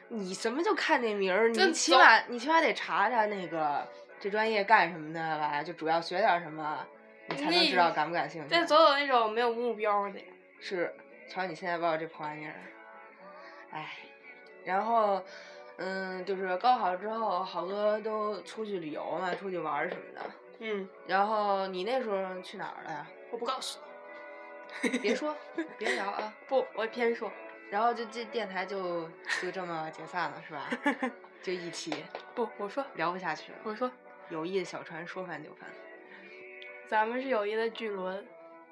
[0.08, 1.52] 你什么就看那名儿？
[1.52, 3.86] 这你起码你起码得查查那个
[4.18, 6.84] 这专业干什么的吧，就主要学点什么，
[7.28, 8.48] 你才能知道感不感兴趣。
[8.48, 10.24] 再走走那种没有目标的呀。
[10.60, 10.92] 是，
[11.28, 12.54] 瞧你现在报这破玩意儿，
[13.70, 13.96] 唉，
[14.64, 15.22] 然后，
[15.76, 20.30] 嗯，就是高考之后，好多都出去旅游嘛，出去玩什么的。
[20.60, 23.06] 嗯，然后你那时候去哪儿了呀？
[23.30, 23.78] 我不告诉
[24.82, 25.36] 你别说，
[25.78, 26.34] 别聊啊。
[26.48, 27.30] 不，我偏说。
[27.70, 29.06] 然后就这电台就
[29.42, 30.70] 就这么解散了，是吧？
[31.42, 31.92] 就一期
[32.34, 33.58] 不，我说，聊不下去了。
[33.64, 33.90] 我说，
[34.30, 35.68] 友谊的小船说翻就翻，
[36.88, 38.26] 咱们是友谊的巨轮，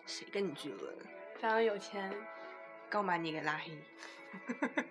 [0.07, 0.95] 谁跟你巨轮？
[1.39, 2.11] 咱们有钱。
[2.89, 3.73] 刚把你给拉黑。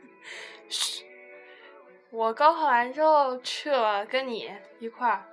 [2.12, 5.26] 我高考完之后去了，跟你一块儿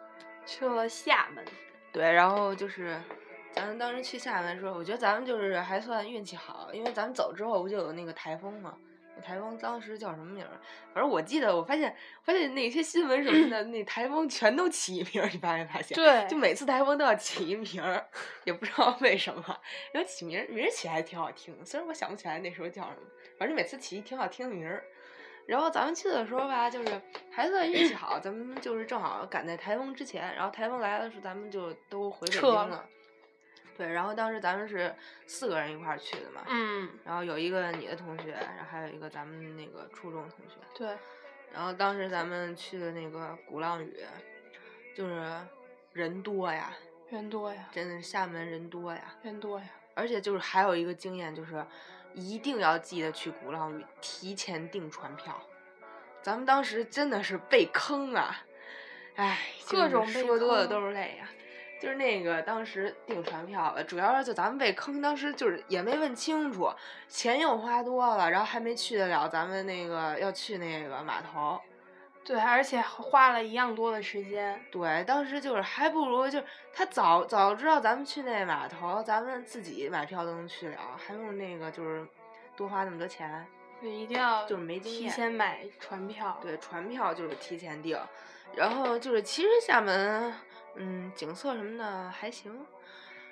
[0.44, 1.44] 去了厦门。
[1.92, 3.00] 对，然后就是
[3.52, 8.76] 咱们当时去厦门的时候，我觉得咱们就是还算运气好，因为咱们走之后不就有那个台风嘛？
[9.16, 10.50] 那台风当时叫什么名儿？
[10.94, 15.94] 反正我记得，我发现发现那些新闻什么的，那台风全都起一名儿，你发没发现？
[15.94, 18.06] 对就每次台风都要起一名儿，
[18.44, 19.44] 也不知道为什么。
[19.92, 24.82] 然后起名儿名儿起还挺好听，虽然我想不起来那时候叫什么，反正每次起一挺好听的名儿。
[25.44, 32.88] 然后咱们去的时候吧，就是还算运气好，咱们就是正好赶在台风之前，然后台风来了时，咱们就都回北京了。
[33.82, 34.94] 对，然后当时咱们是
[35.26, 40.54] 四个人一块儿去的嘛，嗯，然后有一个你的同学，然后还有一个咱们那个初中同学。
[40.72, 40.96] 对，
[41.52, 44.04] 然后当时咱们去的那个鼓浪屿，
[44.94, 45.36] 就是
[45.92, 46.72] 人多呀，
[47.10, 49.16] 人多呀，真的是厦门人多呀。
[49.22, 49.66] 人多呀。
[49.94, 51.66] 而且就是还有一个经验，就是
[52.14, 55.42] 一定要记得去鼓浪屿提前订船票。
[56.22, 58.44] 咱们当时真的是被坑啊！
[59.16, 61.28] 唉，各种被说多了坑都是泪呀。
[61.82, 66.70] 就是那个当时订船票了，主要是就咱们被坑，当时就是也没问清楚，
[67.08, 71.60] 钱又花多了，然后还没去得了咱们那个要去那个码头。
[72.24, 74.64] 对，而且花了一样多的时间。
[74.70, 82.06] 对，当时就是还不如就是他早早知道咱们去那码头，咱们自己买票都能去了，还用那个就是
[82.56, 83.44] 多花那么多钱。
[83.80, 86.38] 对，一定要就是没经验提前买船票。
[86.40, 87.98] 对，船票就是提前订，
[88.54, 90.32] 然后就是其实厦门，
[90.74, 92.66] 嗯，景色什么的还行，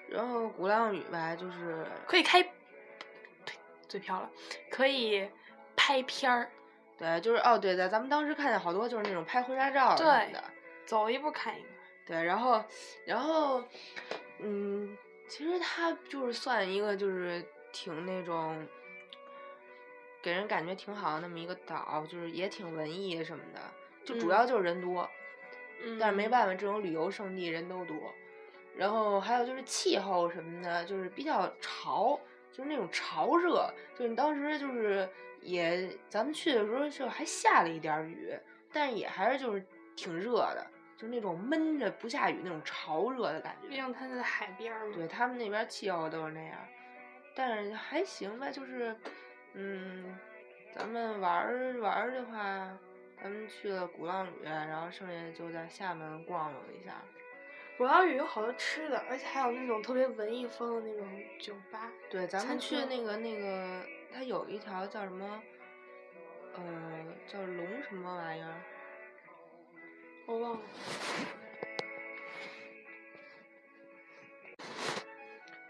[0.08, 2.50] 然后鼓浪屿吧，就是可以开，呸，
[3.88, 4.30] 嘴瓢了，
[4.70, 5.28] 可以
[5.76, 6.50] 拍片儿。
[6.98, 10.44] 对，就是哦，对，在咱们当时看见好多就是那种拍婚纱照什么的，
[10.84, 11.68] 走一步看一个。
[12.06, 12.62] 对，然后，
[13.06, 13.62] 然后，
[14.40, 14.96] 嗯，
[15.28, 18.66] 其实它就是算一个就是挺那种，
[20.20, 23.60] 给人感觉挺好的那么一个岛，就是也挺文艺什么的，
[24.04, 25.08] 就主要就是人多，
[25.98, 27.96] 但是没办法，这种旅游胜地人都多。
[28.76, 32.18] 然后还有就是气候什么的，就是比较潮，
[32.52, 35.08] 就是那种潮热，就是你当时就是
[35.42, 38.32] 也咱们去的时候就还下了一点雨，
[38.72, 39.62] 但也还是就是
[39.96, 40.66] 挺热的，
[40.96, 43.68] 就是那种闷着不下雨那种潮热的感觉。
[43.68, 44.94] 毕竟它在海边嘛。
[44.94, 46.56] 对他们那边气候都是那样，
[47.34, 48.96] 但是还行吧，就是
[49.54, 50.16] 嗯，
[50.72, 52.70] 咱们玩儿玩儿的话，
[53.22, 57.02] 咱们去了鼓浪屿，然后剩下就在厦门逛了一下。
[57.76, 61.06] 鼓浪屿有好多吃的，而且还有那种特别文艺风的那种
[61.38, 61.90] 酒吧。
[62.10, 65.42] 对，咱们去那个那个，它有一条叫什么，
[66.54, 68.54] 呃，叫龙什么玩意儿，
[70.26, 70.60] 我忘了。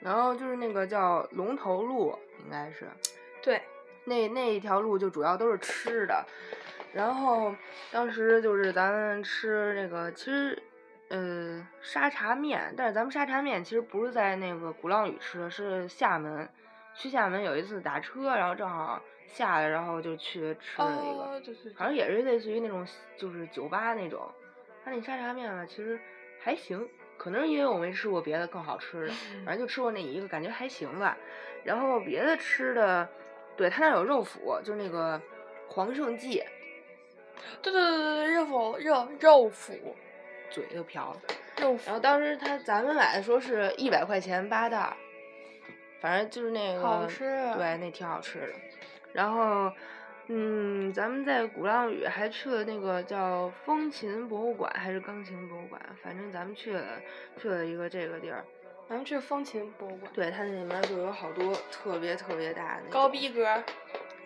[0.01, 2.89] 然后就是那个叫龙头路，应该是。
[3.43, 3.61] 对。
[4.07, 6.27] 那那一条路就主要都是吃的，
[6.93, 7.55] 然后
[7.91, 10.63] 当时就是咱们吃那个，其实。
[11.13, 16.49] 呃，沙茶面，但是咱们沙茶面其实不是在那个鼓浪屿吃的，是厦门。
[16.95, 24.21] 去厦门有一次打车，然后正好下来，然后就去吃了一个，反正也是类似于那种就是酒吧那种。
[24.85, 25.99] 他那沙茶面吧，其实
[26.41, 29.13] 还行，可能是因为我没吃过别的更好吃的，
[29.45, 31.19] 反正就吃过那一个，感觉还行吧。
[31.65, 33.09] 然后别的吃的，
[33.57, 35.21] 对他那有肉脯，就那个
[35.67, 36.41] 黄圣记。
[37.63, 39.79] 对对对对对，肉脯肉肉脯。
[40.53, 41.21] 嘴都瓢了，
[41.61, 44.97] 肉然后当时他咱们买的时候是一百块钱八袋，
[46.01, 47.21] 反正就是那个，好吃，
[47.57, 48.53] 对，那挺好吃的。
[49.13, 49.71] 然后，
[50.27, 56.83] 嗯，咱们在鼓浪屿还去了那个叫风琴博物馆还是钢琴博物馆，反正咱们去了
[57.41, 58.45] 去了一个这个地儿。
[58.89, 60.13] 咱们去风琴博物馆。
[60.13, 63.47] 对，它那里面就有好多特别特别大的高逼格。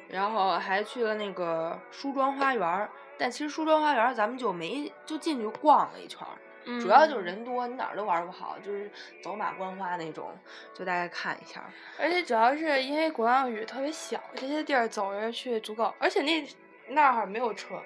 [0.09, 2.89] 然后还去了那个梳妆花园。
[3.19, 6.35] 但其实梳妆花园咱们就没就进去逛了一圈儿，
[6.81, 8.91] 主要就是人多，你哪儿都玩不好，就是
[9.23, 10.31] 走马观花那种，
[10.75, 11.65] 就大概看一下。
[11.99, 16.47] 而且主要是因为鼓浪屿特别小，这些地儿走着去足够，而且那
[16.89, 17.81] 那儿没有车。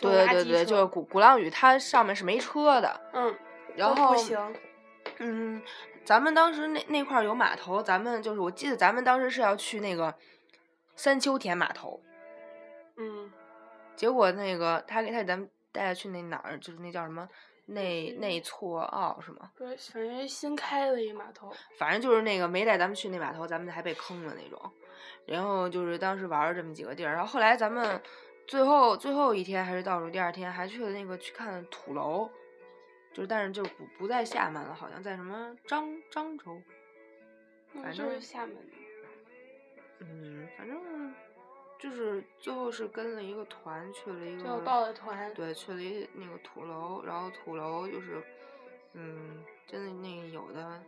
[0.00, 3.00] 对对对，就是鼓鼓浪屿，它上面是没车的。
[3.12, 3.36] 嗯。
[3.76, 4.12] 然后。
[4.12, 4.54] 不行。
[5.18, 5.62] 嗯，
[6.04, 10.14] 咱们当时那那块儿有码头，咱们就是我记得咱们当时是要去那个
[10.96, 12.00] 三秋田码头。
[12.96, 13.30] 嗯。
[13.94, 17.28] 结果那个他给他给咱们带去那哪儿，就是那叫什么
[17.66, 19.50] 内内错澳是吗？
[19.56, 21.52] 对，反正新开的一个码头。
[21.78, 24.72] 反正就是那个没带咱们去那码头，咱们还被坑了那种。
[25.24, 28.00] 然后就是当时玩了这么几个地儿，然后后来咱们
[28.46, 32.28] 最后最后一天还是倒数第二天，还去了那个去看土楼，
[33.14, 36.60] 就是但是就不不在厦门了，好像在什么漳漳州。
[37.72, 38.56] 反正就是厦门。
[40.00, 41.14] 嗯，反正。
[41.82, 48.22] 就是最后是跟了一个团去了一个，报的团，对，去了一那个土楼，然后土楼就是，
[48.92, 50.80] 嗯，真的那有的，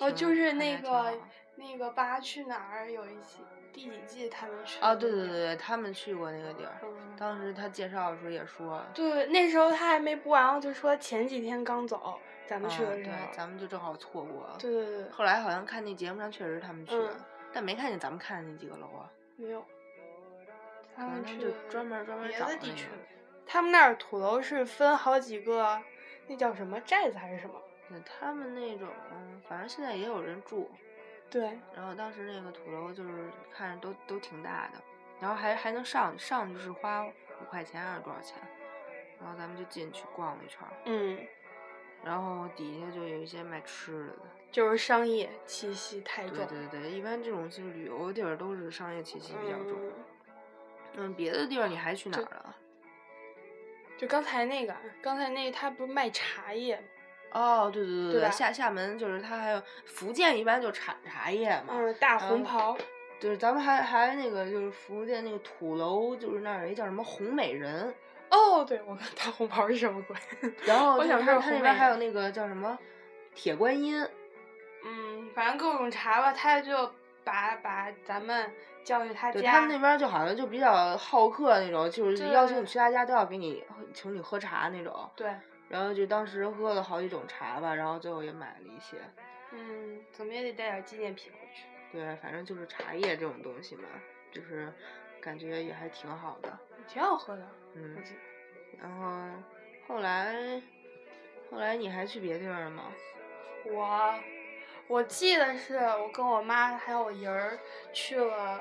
[0.00, 1.14] 哦，就是那个
[1.54, 3.38] 那个八去哪儿有一集
[3.72, 4.96] 第几季他们去啊？
[4.96, 6.80] 对对对对，他们去过那个地儿，
[7.16, 14.56] 当时他介绍的时候也说，对，那时候他还没播完，就说前几天刚走，咱们去的时候，咱们就正好错过。
[14.58, 15.10] 对对对。
[15.10, 17.14] 后来好像看那节目上确实他们去了，
[17.52, 19.08] 但没看见咱们看的那几个楼啊。
[19.36, 19.64] 没有。
[20.96, 22.74] 他们去专门专门找那个。
[23.46, 25.80] 他们那儿土楼是分好几个，
[26.26, 27.54] 那叫什么寨子还是什么？
[27.88, 28.88] 那他们那种，
[29.48, 30.70] 反正现在也有人住。
[31.30, 31.56] 对。
[31.74, 34.82] 然后当时那个土楼就是看着都都挺大的，
[35.20, 37.12] 然后还还能上上去是花五
[37.48, 38.36] 块钱还是多少钱？
[39.20, 40.60] 然后咱们就进去逛了一圈。
[40.86, 41.18] 嗯。
[42.02, 44.14] 然后底下就有一些卖吃的。
[44.50, 46.36] 就是商业气息太重。
[46.36, 49.74] 对对对，一般这种就是旅游地儿都是商业气息比较重。
[49.74, 49.92] 嗯，
[51.14, 52.56] 别的地方你还去哪儿了？
[53.98, 56.82] 就刚才那个，刚才那他不是卖茶叶吗？
[57.32, 61.68] 哦，对对对对，厦厦门就是他还有福建一般就产茶叶嘛。
[61.70, 62.76] 嗯，大红袍。
[63.18, 67.94] 就是咱们还还那个就是福建那个土楼，就是那儿有一叫什么红美人。
[68.30, 70.16] 哦，对，我看大红袍是什么鬼？
[70.66, 72.78] 然后 我想他他那边还有那个叫什么
[73.34, 74.06] 铁观音。
[74.84, 76.92] 嗯，反正各种茶吧，他就
[77.24, 78.50] 把把咱们。
[78.86, 85.10] 叫去他家，他们那边就好像就比较好客那种，就是邀请你去他家都要给你请你喝茶那种。
[85.16, 85.34] 对。
[85.68, 88.98] 然后就当时喝了好几种茶吧，然后最后也买了一些。
[89.50, 91.64] 嗯，怎么也得带点纪念品回去。
[91.90, 93.88] 对，反正就是茶叶这种东西嘛，
[94.30, 94.72] 就是
[95.20, 96.56] 感觉也还挺好的。
[96.86, 97.42] 挺好喝的，
[97.74, 97.96] 嗯。
[98.80, 99.42] 然后
[99.88, 100.62] 后来
[101.50, 102.84] 后来你还去别地儿了吗？
[103.64, 104.14] 我
[104.88, 107.58] 我记得是我跟我妈还有我姨儿
[107.92, 108.60] 去了，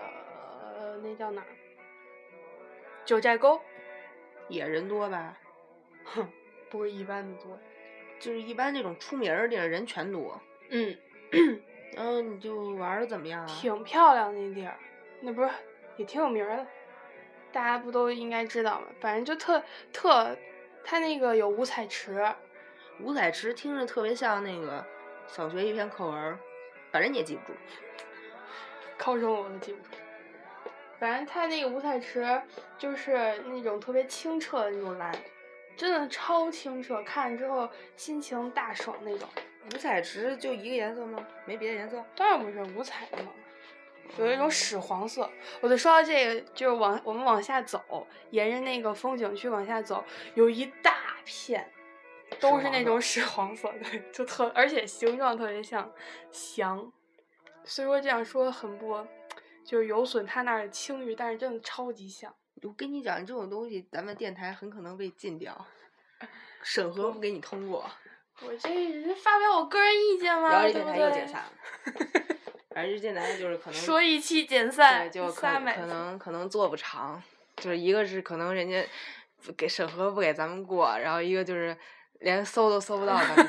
[0.76, 1.48] 呃，那叫哪儿？
[3.06, 3.62] 九寨沟，
[4.48, 5.38] 也人多吧？
[6.04, 6.28] 哼，
[6.70, 7.58] 不是一般的多。
[8.20, 10.42] 就是一般那种出名儿的地儿人全多。
[10.70, 10.98] 嗯，
[11.96, 13.46] 然后你就玩的怎么样啊？
[13.48, 14.76] 挺漂亮那地儿，
[15.22, 15.50] 那不是
[15.98, 16.66] 也挺有名儿的，
[17.52, 18.88] 大家不都应该知道吗？
[19.00, 19.64] 反正就特
[19.94, 20.36] 特，
[20.84, 22.26] 它那个有五彩池，
[23.02, 24.84] 五彩池听着特别像那个
[25.28, 26.40] 小学一篇课文，
[26.92, 27.58] 反正你也记不住。
[28.98, 29.90] 高中我都记不住。
[30.98, 32.42] 反正它那个五彩池
[32.78, 35.14] 就是那种特别清澈的那种蓝，
[35.76, 39.28] 真的超清澈，看了之后心情大爽那种。
[39.66, 41.26] 五彩池就一个颜色吗？
[41.46, 42.04] 没别的颜色？
[42.16, 43.32] 当然不是五彩的嘛，
[44.18, 45.30] 有一种屎黄色。
[45.60, 50.06] 我就说到这个，就是往我们往下走，沿着那个风景区往下走，
[50.36, 50.94] 有一大
[51.26, 51.70] 片
[52.40, 55.92] 都是那种屎黄色，的，就特而且形状特别像
[56.32, 56.92] 翔。
[57.64, 59.06] 虽说这样说很不，
[59.66, 62.34] 就是有损他那儿的清誉，但是真的超级像。
[62.62, 65.66] 我跟你讲，这种东西咱们电台很可能被禁掉，
[66.64, 67.90] 审核不给你通过，
[68.42, 68.70] 我这
[69.04, 70.50] 是发表我个人意见吗？
[70.50, 71.52] 然后这电台又解散了。
[72.76, 77.22] 反正这电台就是可能说一期解散，就可能可能做不长，
[77.58, 78.86] 就是一个是可能人家
[79.56, 81.78] 给审核不给咱们过，然后一个就是
[82.26, 83.48] 连搜都搜不到咱们，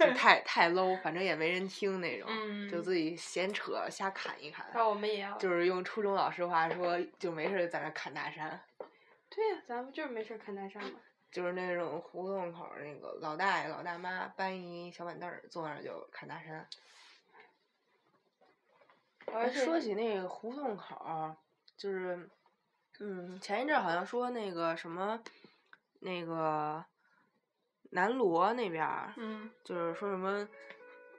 [0.00, 2.28] 就太 太 low，反正也没人听那种，
[2.68, 4.66] 就嗯自己闲扯瞎侃一侃。
[4.74, 5.38] 那我们也要。
[5.38, 8.60] 就是用初中老师话说，就没事在那侃大山，
[9.30, 10.98] 对呀、咱们就是没事侃大山嘛。
[11.30, 16.66] 就是那种胡同口那个老大爷老大妈搬一小板凳儿坐那儿就侃大山。
[19.52, 21.36] 说起那个胡同口儿，
[21.76, 22.28] 就是，
[22.98, 25.22] 嗯，前一阵好像说那个什么，
[26.00, 26.84] 那个
[27.90, 30.46] 南锣那边儿，嗯，就是说什么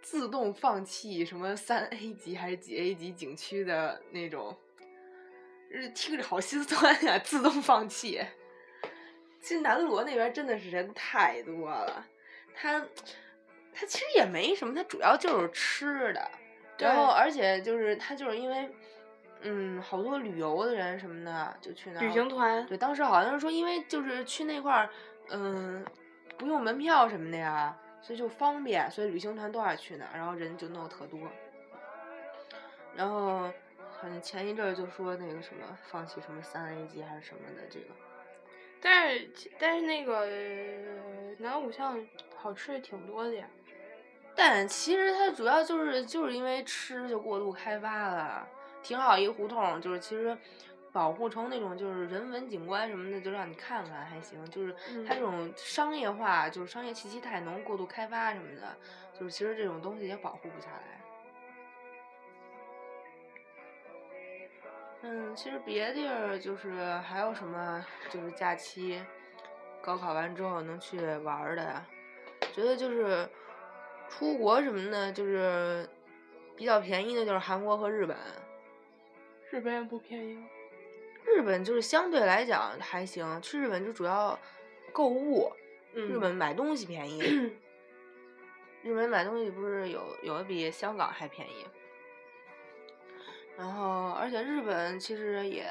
[0.01, 4.55] 自动放弃什么三 A 级还是几 A 级景区的那种，
[5.71, 8.21] 是听着好心酸呀、自动放弃。
[9.41, 12.05] 其实南锣那边真的是人太多了，
[12.53, 12.79] 它
[13.73, 16.31] 它其实也没什么，它主要就是吃的。
[16.77, 18.69] 然后，而且就是他就是因为，
[19.41, 22.01] 嗯，好多旅游的人什么的就去那儿。
[22.01, 24.89] 旅行团对，当时好像是说，因为就是去那块儿，
[25.29, 25.85] 嗯，
[26.39, 31.19] 不用门票什么的呀，所以就方便，所以旅行团都爱去那儿，然后人就弄特多。
[32.95, 33.41] 然后，
[33.91, 37.87] 好像前一阵儿就说那个什么放弃什么三 A 级还是什么的这个，
[38.81, 39.29] 但是
[39.59, 42.03] 但是那个呃南五巷
[42.35, 43.45] 好吃的挺多的呀。
[44.35, 48.47] 但其实它主要就是就是因为吃就过度开发了，
[48.81, 50.37] 挺好一胡同，就是其实
[50.91, 54.43] 保护成那种就是人文景观什么的，就让你看看还行。
[54.49, 54.75] 就是
[55.07, 58.75] 它这嗯种商业化，就是商业气息太浓，过度开发什么的，
[59.13, 61.01] 就是其实这种东西也保护不下来。
[65.01, 69.01] 嗯，其实别地儿就是还有什么，就是假期
[69.81, 71.85] 高考完之后能去玩儿的呀？
[72.51, 73.29] 觉得就是
[74.09, 75.87] 出国什么的，就是
[76.57, 78.17] 比较便宜的，就是韩国和日本。
[79.51, 80.43] 日本也不便宜啊。
[81.25, 84.37] 日本就是相对来讲还行，去日本就主要
[84.91, 85.51] 购物，
[85.93, 87.19] 日嗯本买东西便宜。
[88.81, 91.65] 日本买东西不是有有的比香港还便宜，
[93.57, 95.67] 然后而且日本其实也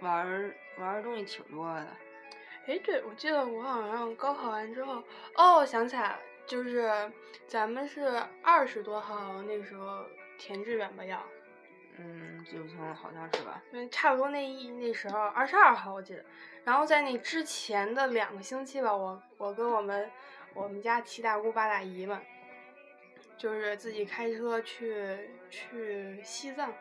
[0.00, 0.26] 玩
[0.78, 1.86] 玩的东西挺多的。
[2.66, 5.00] 哎，对，我记得我好像高考完之后，
[5.36, 6.90] 哦，想起来了，就是
[7.46, 10.04] 咱们是二十多号那时候
[10.36, 11.24] 填志愿吧要，
[11.98, 13.60] 嗯，记不清了，好像是吧？
[13.72, 16.24] 嗯，差不多那一那时候二十二号我记得，
[16.64, 20.10] 然后在那之前的两个星期吧，我我跟我们
[20.54, 22.20] 我们家七大姑八大姨们，
[23.36, 26.72] 就是自己开车去去西藏，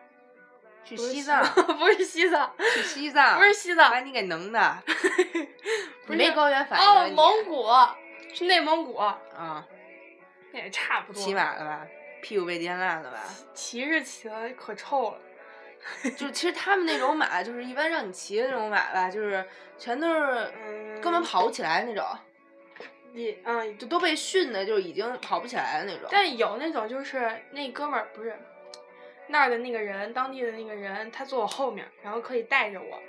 [0.84, 1.43] 去西藏，
[1.78, 4.78] 不是西藏，去西藏，不是西藏把，你给能的，
[6.05, 7.65] 不是你没高原反应啊哦，蒙古，
[8.34, 9.20] 去内蒙古，啊，
[10.51, 11.22] 那也差不多。
[11.22, 11.88] 骑马了吧？
[12.28, 13.23] 屁股被颠烂了吧？
[13.53, 15.17] 骑着骑的可臭了。
[16.17, 19.45] 就其实他们那种马，就是一般让你骑的那种马吧，就是
[19.78, 22.05] 全都是嗯，根本跑不起来那种，
[23.13, 26.09] 也嗯，就都被训的，就已经跑不起来的那种。
[26.11, 28.38] 但有那种就是那哥们儿不是
[29.28, 33.01] 那儿的那个人，当地的那个人，他坐我后面，然后可以带着我，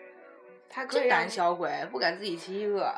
[0.71, 2.85] 他可胆小鬼，不敢自己骑一个。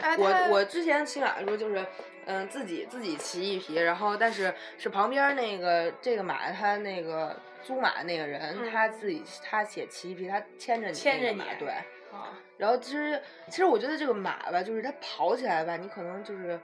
[0.00, 1.86] 啊我我之前骑马的时候就是，
[2.26, 11.68] 嗯，自己自己骑一匹，然后但是是旁边那个这个马他那个租马那个人，嗯他自己他写骑一匹，他牵着你牵着你对。
[12.12, 16.58] 啊，然后其实其实我觉得这个马吧，就是它跑起来吧，你可能就是，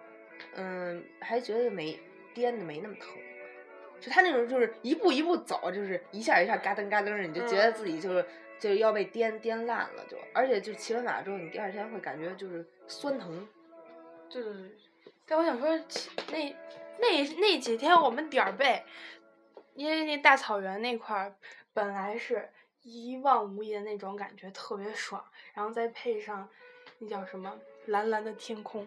[0.55, 1.99] 嗯，还觉得没
[2.33, 3.09] 颠的没那么疼。
[4.01, 8.25] 就他那种就是一步一步走，就是一下一下嘎噔嘎噔的，你就觉得嗯自己就是、
[8.59, 13.47] 就是要被颠颠烂了就，而且就骑完马之后，你第二天会感觉就是酸疼。
[14.31, 14.63] 对对对。
[15.33, 15.66] 但我想说，
[16.30, 16.55] 那
[16.99, 18.85] 那那几天我们点儿背，
[19.72, 21.35] 因为那大草原那块儿
[21.72, 22.51] 本来是
[22.83, 25.24] 一望无垠的那种感觉，特别爽，
[25.55, 26.47] 然后再配上
[26.99, 28.87] 那叫什么蓝蓝的天空，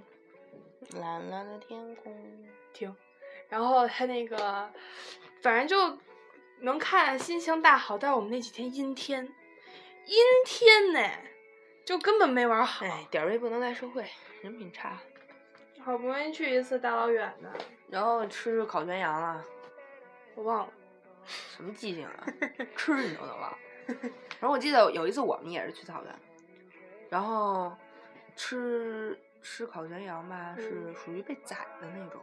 [0.99, 2.15] 蓝蓝的天空，
[2.71, 2.95] 停，
[3.49, 4.69] 然后他那个
[5.41, 5.97] 反正就
[6.59, 9.25] 能看心情大好，但是我们那几天阴天，
[10.05, 10.15] 阴
[10.45, 11.09] 天呢，
[11.83, 12.85] 就根本没玩好。
[12.85, 14.07] 哎，点儿背不能赖社会，
[14.43, 15.01] 人品差。
[15.85, 17.49] 好不容易去一次大老远的，
[17.89, 19.45] 然后吃烤全羊了，
[20.33, 20.73] 我忘了。
[21.25, 22.25] 什么记性啊？
[22.75, 23.55] 吃你都能忘。
[24.39, 26.15] 然后我记得有一次我们也是去草原，
[27.07, 27.71] 然后
[28.35, 32.19] 吃吃烤全羊吧，是嗯属于被宰的那种，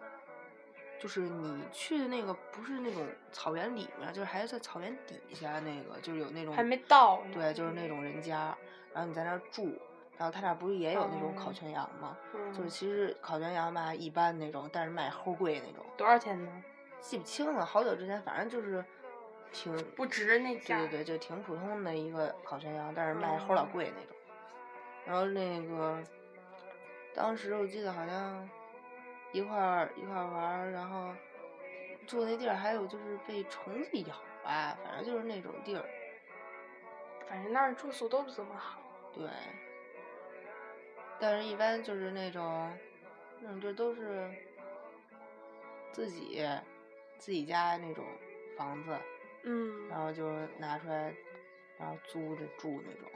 [0.98, 8.58] 就是你去的那个不是那种草原里面，就是还是在草原底下那个，就是有那种还没到呢对，就是那种人家，
[8.92, 9.78] 然后你在那儿住，
[10.22, 12.16] 然后他那儿不是也有那种烤哦全羊吗？
[12.52, 15.84] 就是嗯其实烤全羊吧一般那种，但是卖齁贵那种。
[15.96, 16.62] 多少钱呢？
[17.00, 18.84] 记不清了，好久之前，反正就是
[19.52, 20.78] 挺不值那价。
[20.78, 24.16] 对对对，就挺普通的一个烤全羊，但是卖齁老哦贵那种。
[25.04, 26.00] 然后那个，
[27.12, 28.48] 当时我记得好像
[29.32, 31.08] 一块儿一块儿玩儿，然后
[32.06, 34.14] 住那地儿还有就是被虫子咬
[34.44, 35.84] 吧，反正就是那种地儿。
[37.28, 38.78] 反正那儿住宿都不怎么好。
[39.12, 39.24] 对，
[41.22, 42.68] 但是一般就是那种
[43.40, 44.28] 那种地儿都是
[45.92, 46.44] 自己
[47.16, 48.04] 自己家那种
[48.58, 48.98] 房子。
[49.44, 51.14] 嗯然后就拿出来，
[51.78, 53.08] 然后租着住那种，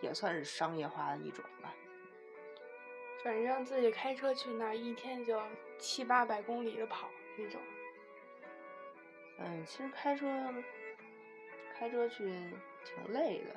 [0.00, 1.74] 也算是商业化的一种吧。
[3.22, 5.40] 反正自己开车去那儿，一天就
[5.78, 7.08] 七八百公里的跑
[7.38, 7.60] 那种。
[9.38, 10.26] 嗯，其实开车
[11.74, 12.24] 开车去
[12.84, 13.56] 挺累的，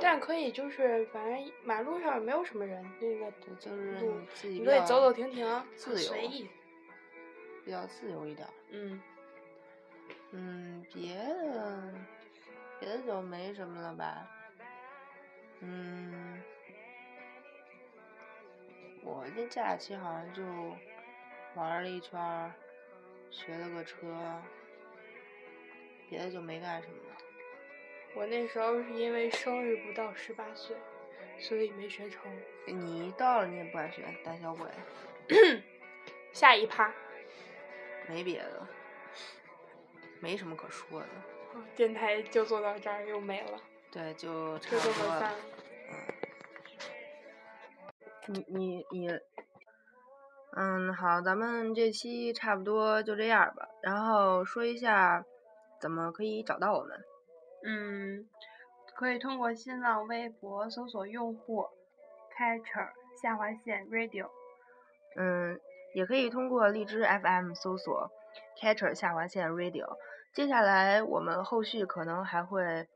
[0.00, 6.48] 但可以就是，反正马路上也没有什么人，那个对，就是路你自己你可以走走停停，自由随意。
[7.64, 8.54] 比较自由一点儿。
[8.70, 9.02] 嗯，
[10.30, 11.94] 嗯，别的
[12.78, 14.26] 别的就没什么了吧。
[15.60, 16.42] 嗯，
[19.02, 20.42] 我这假期好像就
[21.54, 22.52] 玩儿了一圈儿，
[23.30, 24.42] 学了个车，
[26.08, 27.09] 别的就没干什么了。
[28.14, 30.76] 我那时候是因为生日不到十八岁，
[31.38, 32.22] 所以没学成。
[32.66, 34.66] 你一到了你也不敢学，胆小鬼。
[36.32, 36.92] 下一趴，
[38.08, 38.66] 没别的，
[40.20, 41.06] 没什么可说的。
[41.74, 45.32] 电台就做到这儿又没了，对，就差不多了。
[48.26, 49.08] 你你你，
[50.56, 53.68] 嗯，好，咱们这期差不多就这样吧。
[53.82, 55.24] 然后说一下
[55.80, 57.04] 怎么可以找到我们。
[57.64, 58.26] 嗯，
[58.94, 61.66] 可以通过新浪微博搜索用户
[62.36, 62.90] catcher
[63.20, 64.28] 下划线 radio。
[65.16, 65.60] 嗯，
[65.94, 68.10] 也可以通过荔枝 FM 搜索
[68.60, 69.96] Catcher 下划线 Radio。
[70.32, 72.86] 接下来我们后续可能还会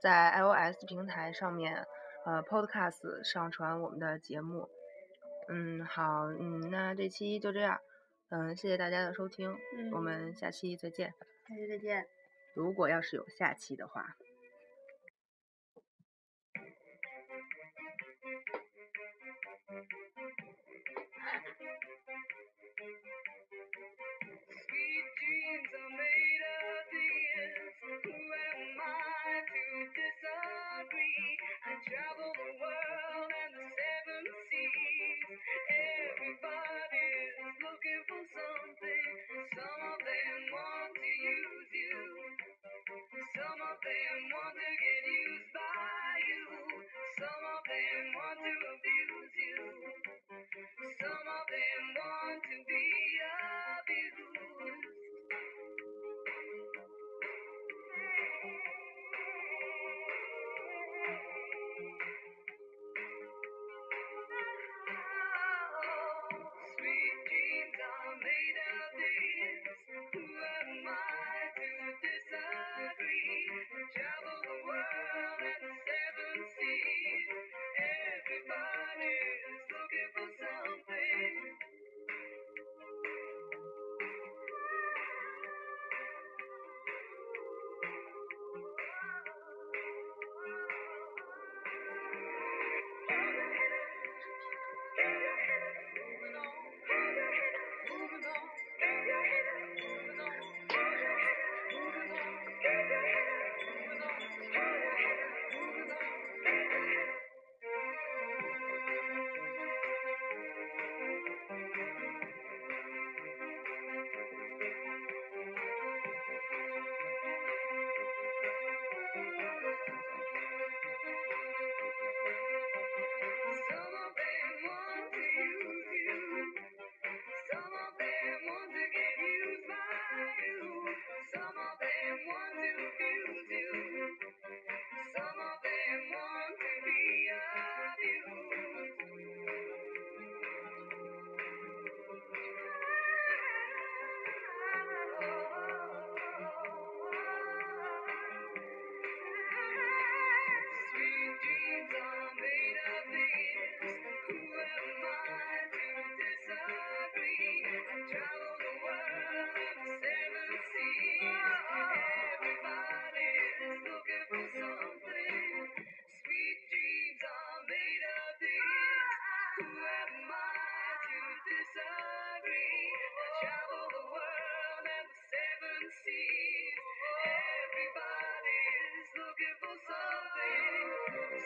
[0.00, 1.86] 在 iOS 平台上面，
[2.26, 4.68] 呃，Podcast 上传我们的节目。
[5.48, 7.78] 嗯，好，嗯，那这期就这样，
[8.30, 11.14] 嗯，谢谢大家的收听，嗯我们下期再见。
[11.48, 12.19] 下期再见。
[12.54, 14.16] 如果要是有下期的话。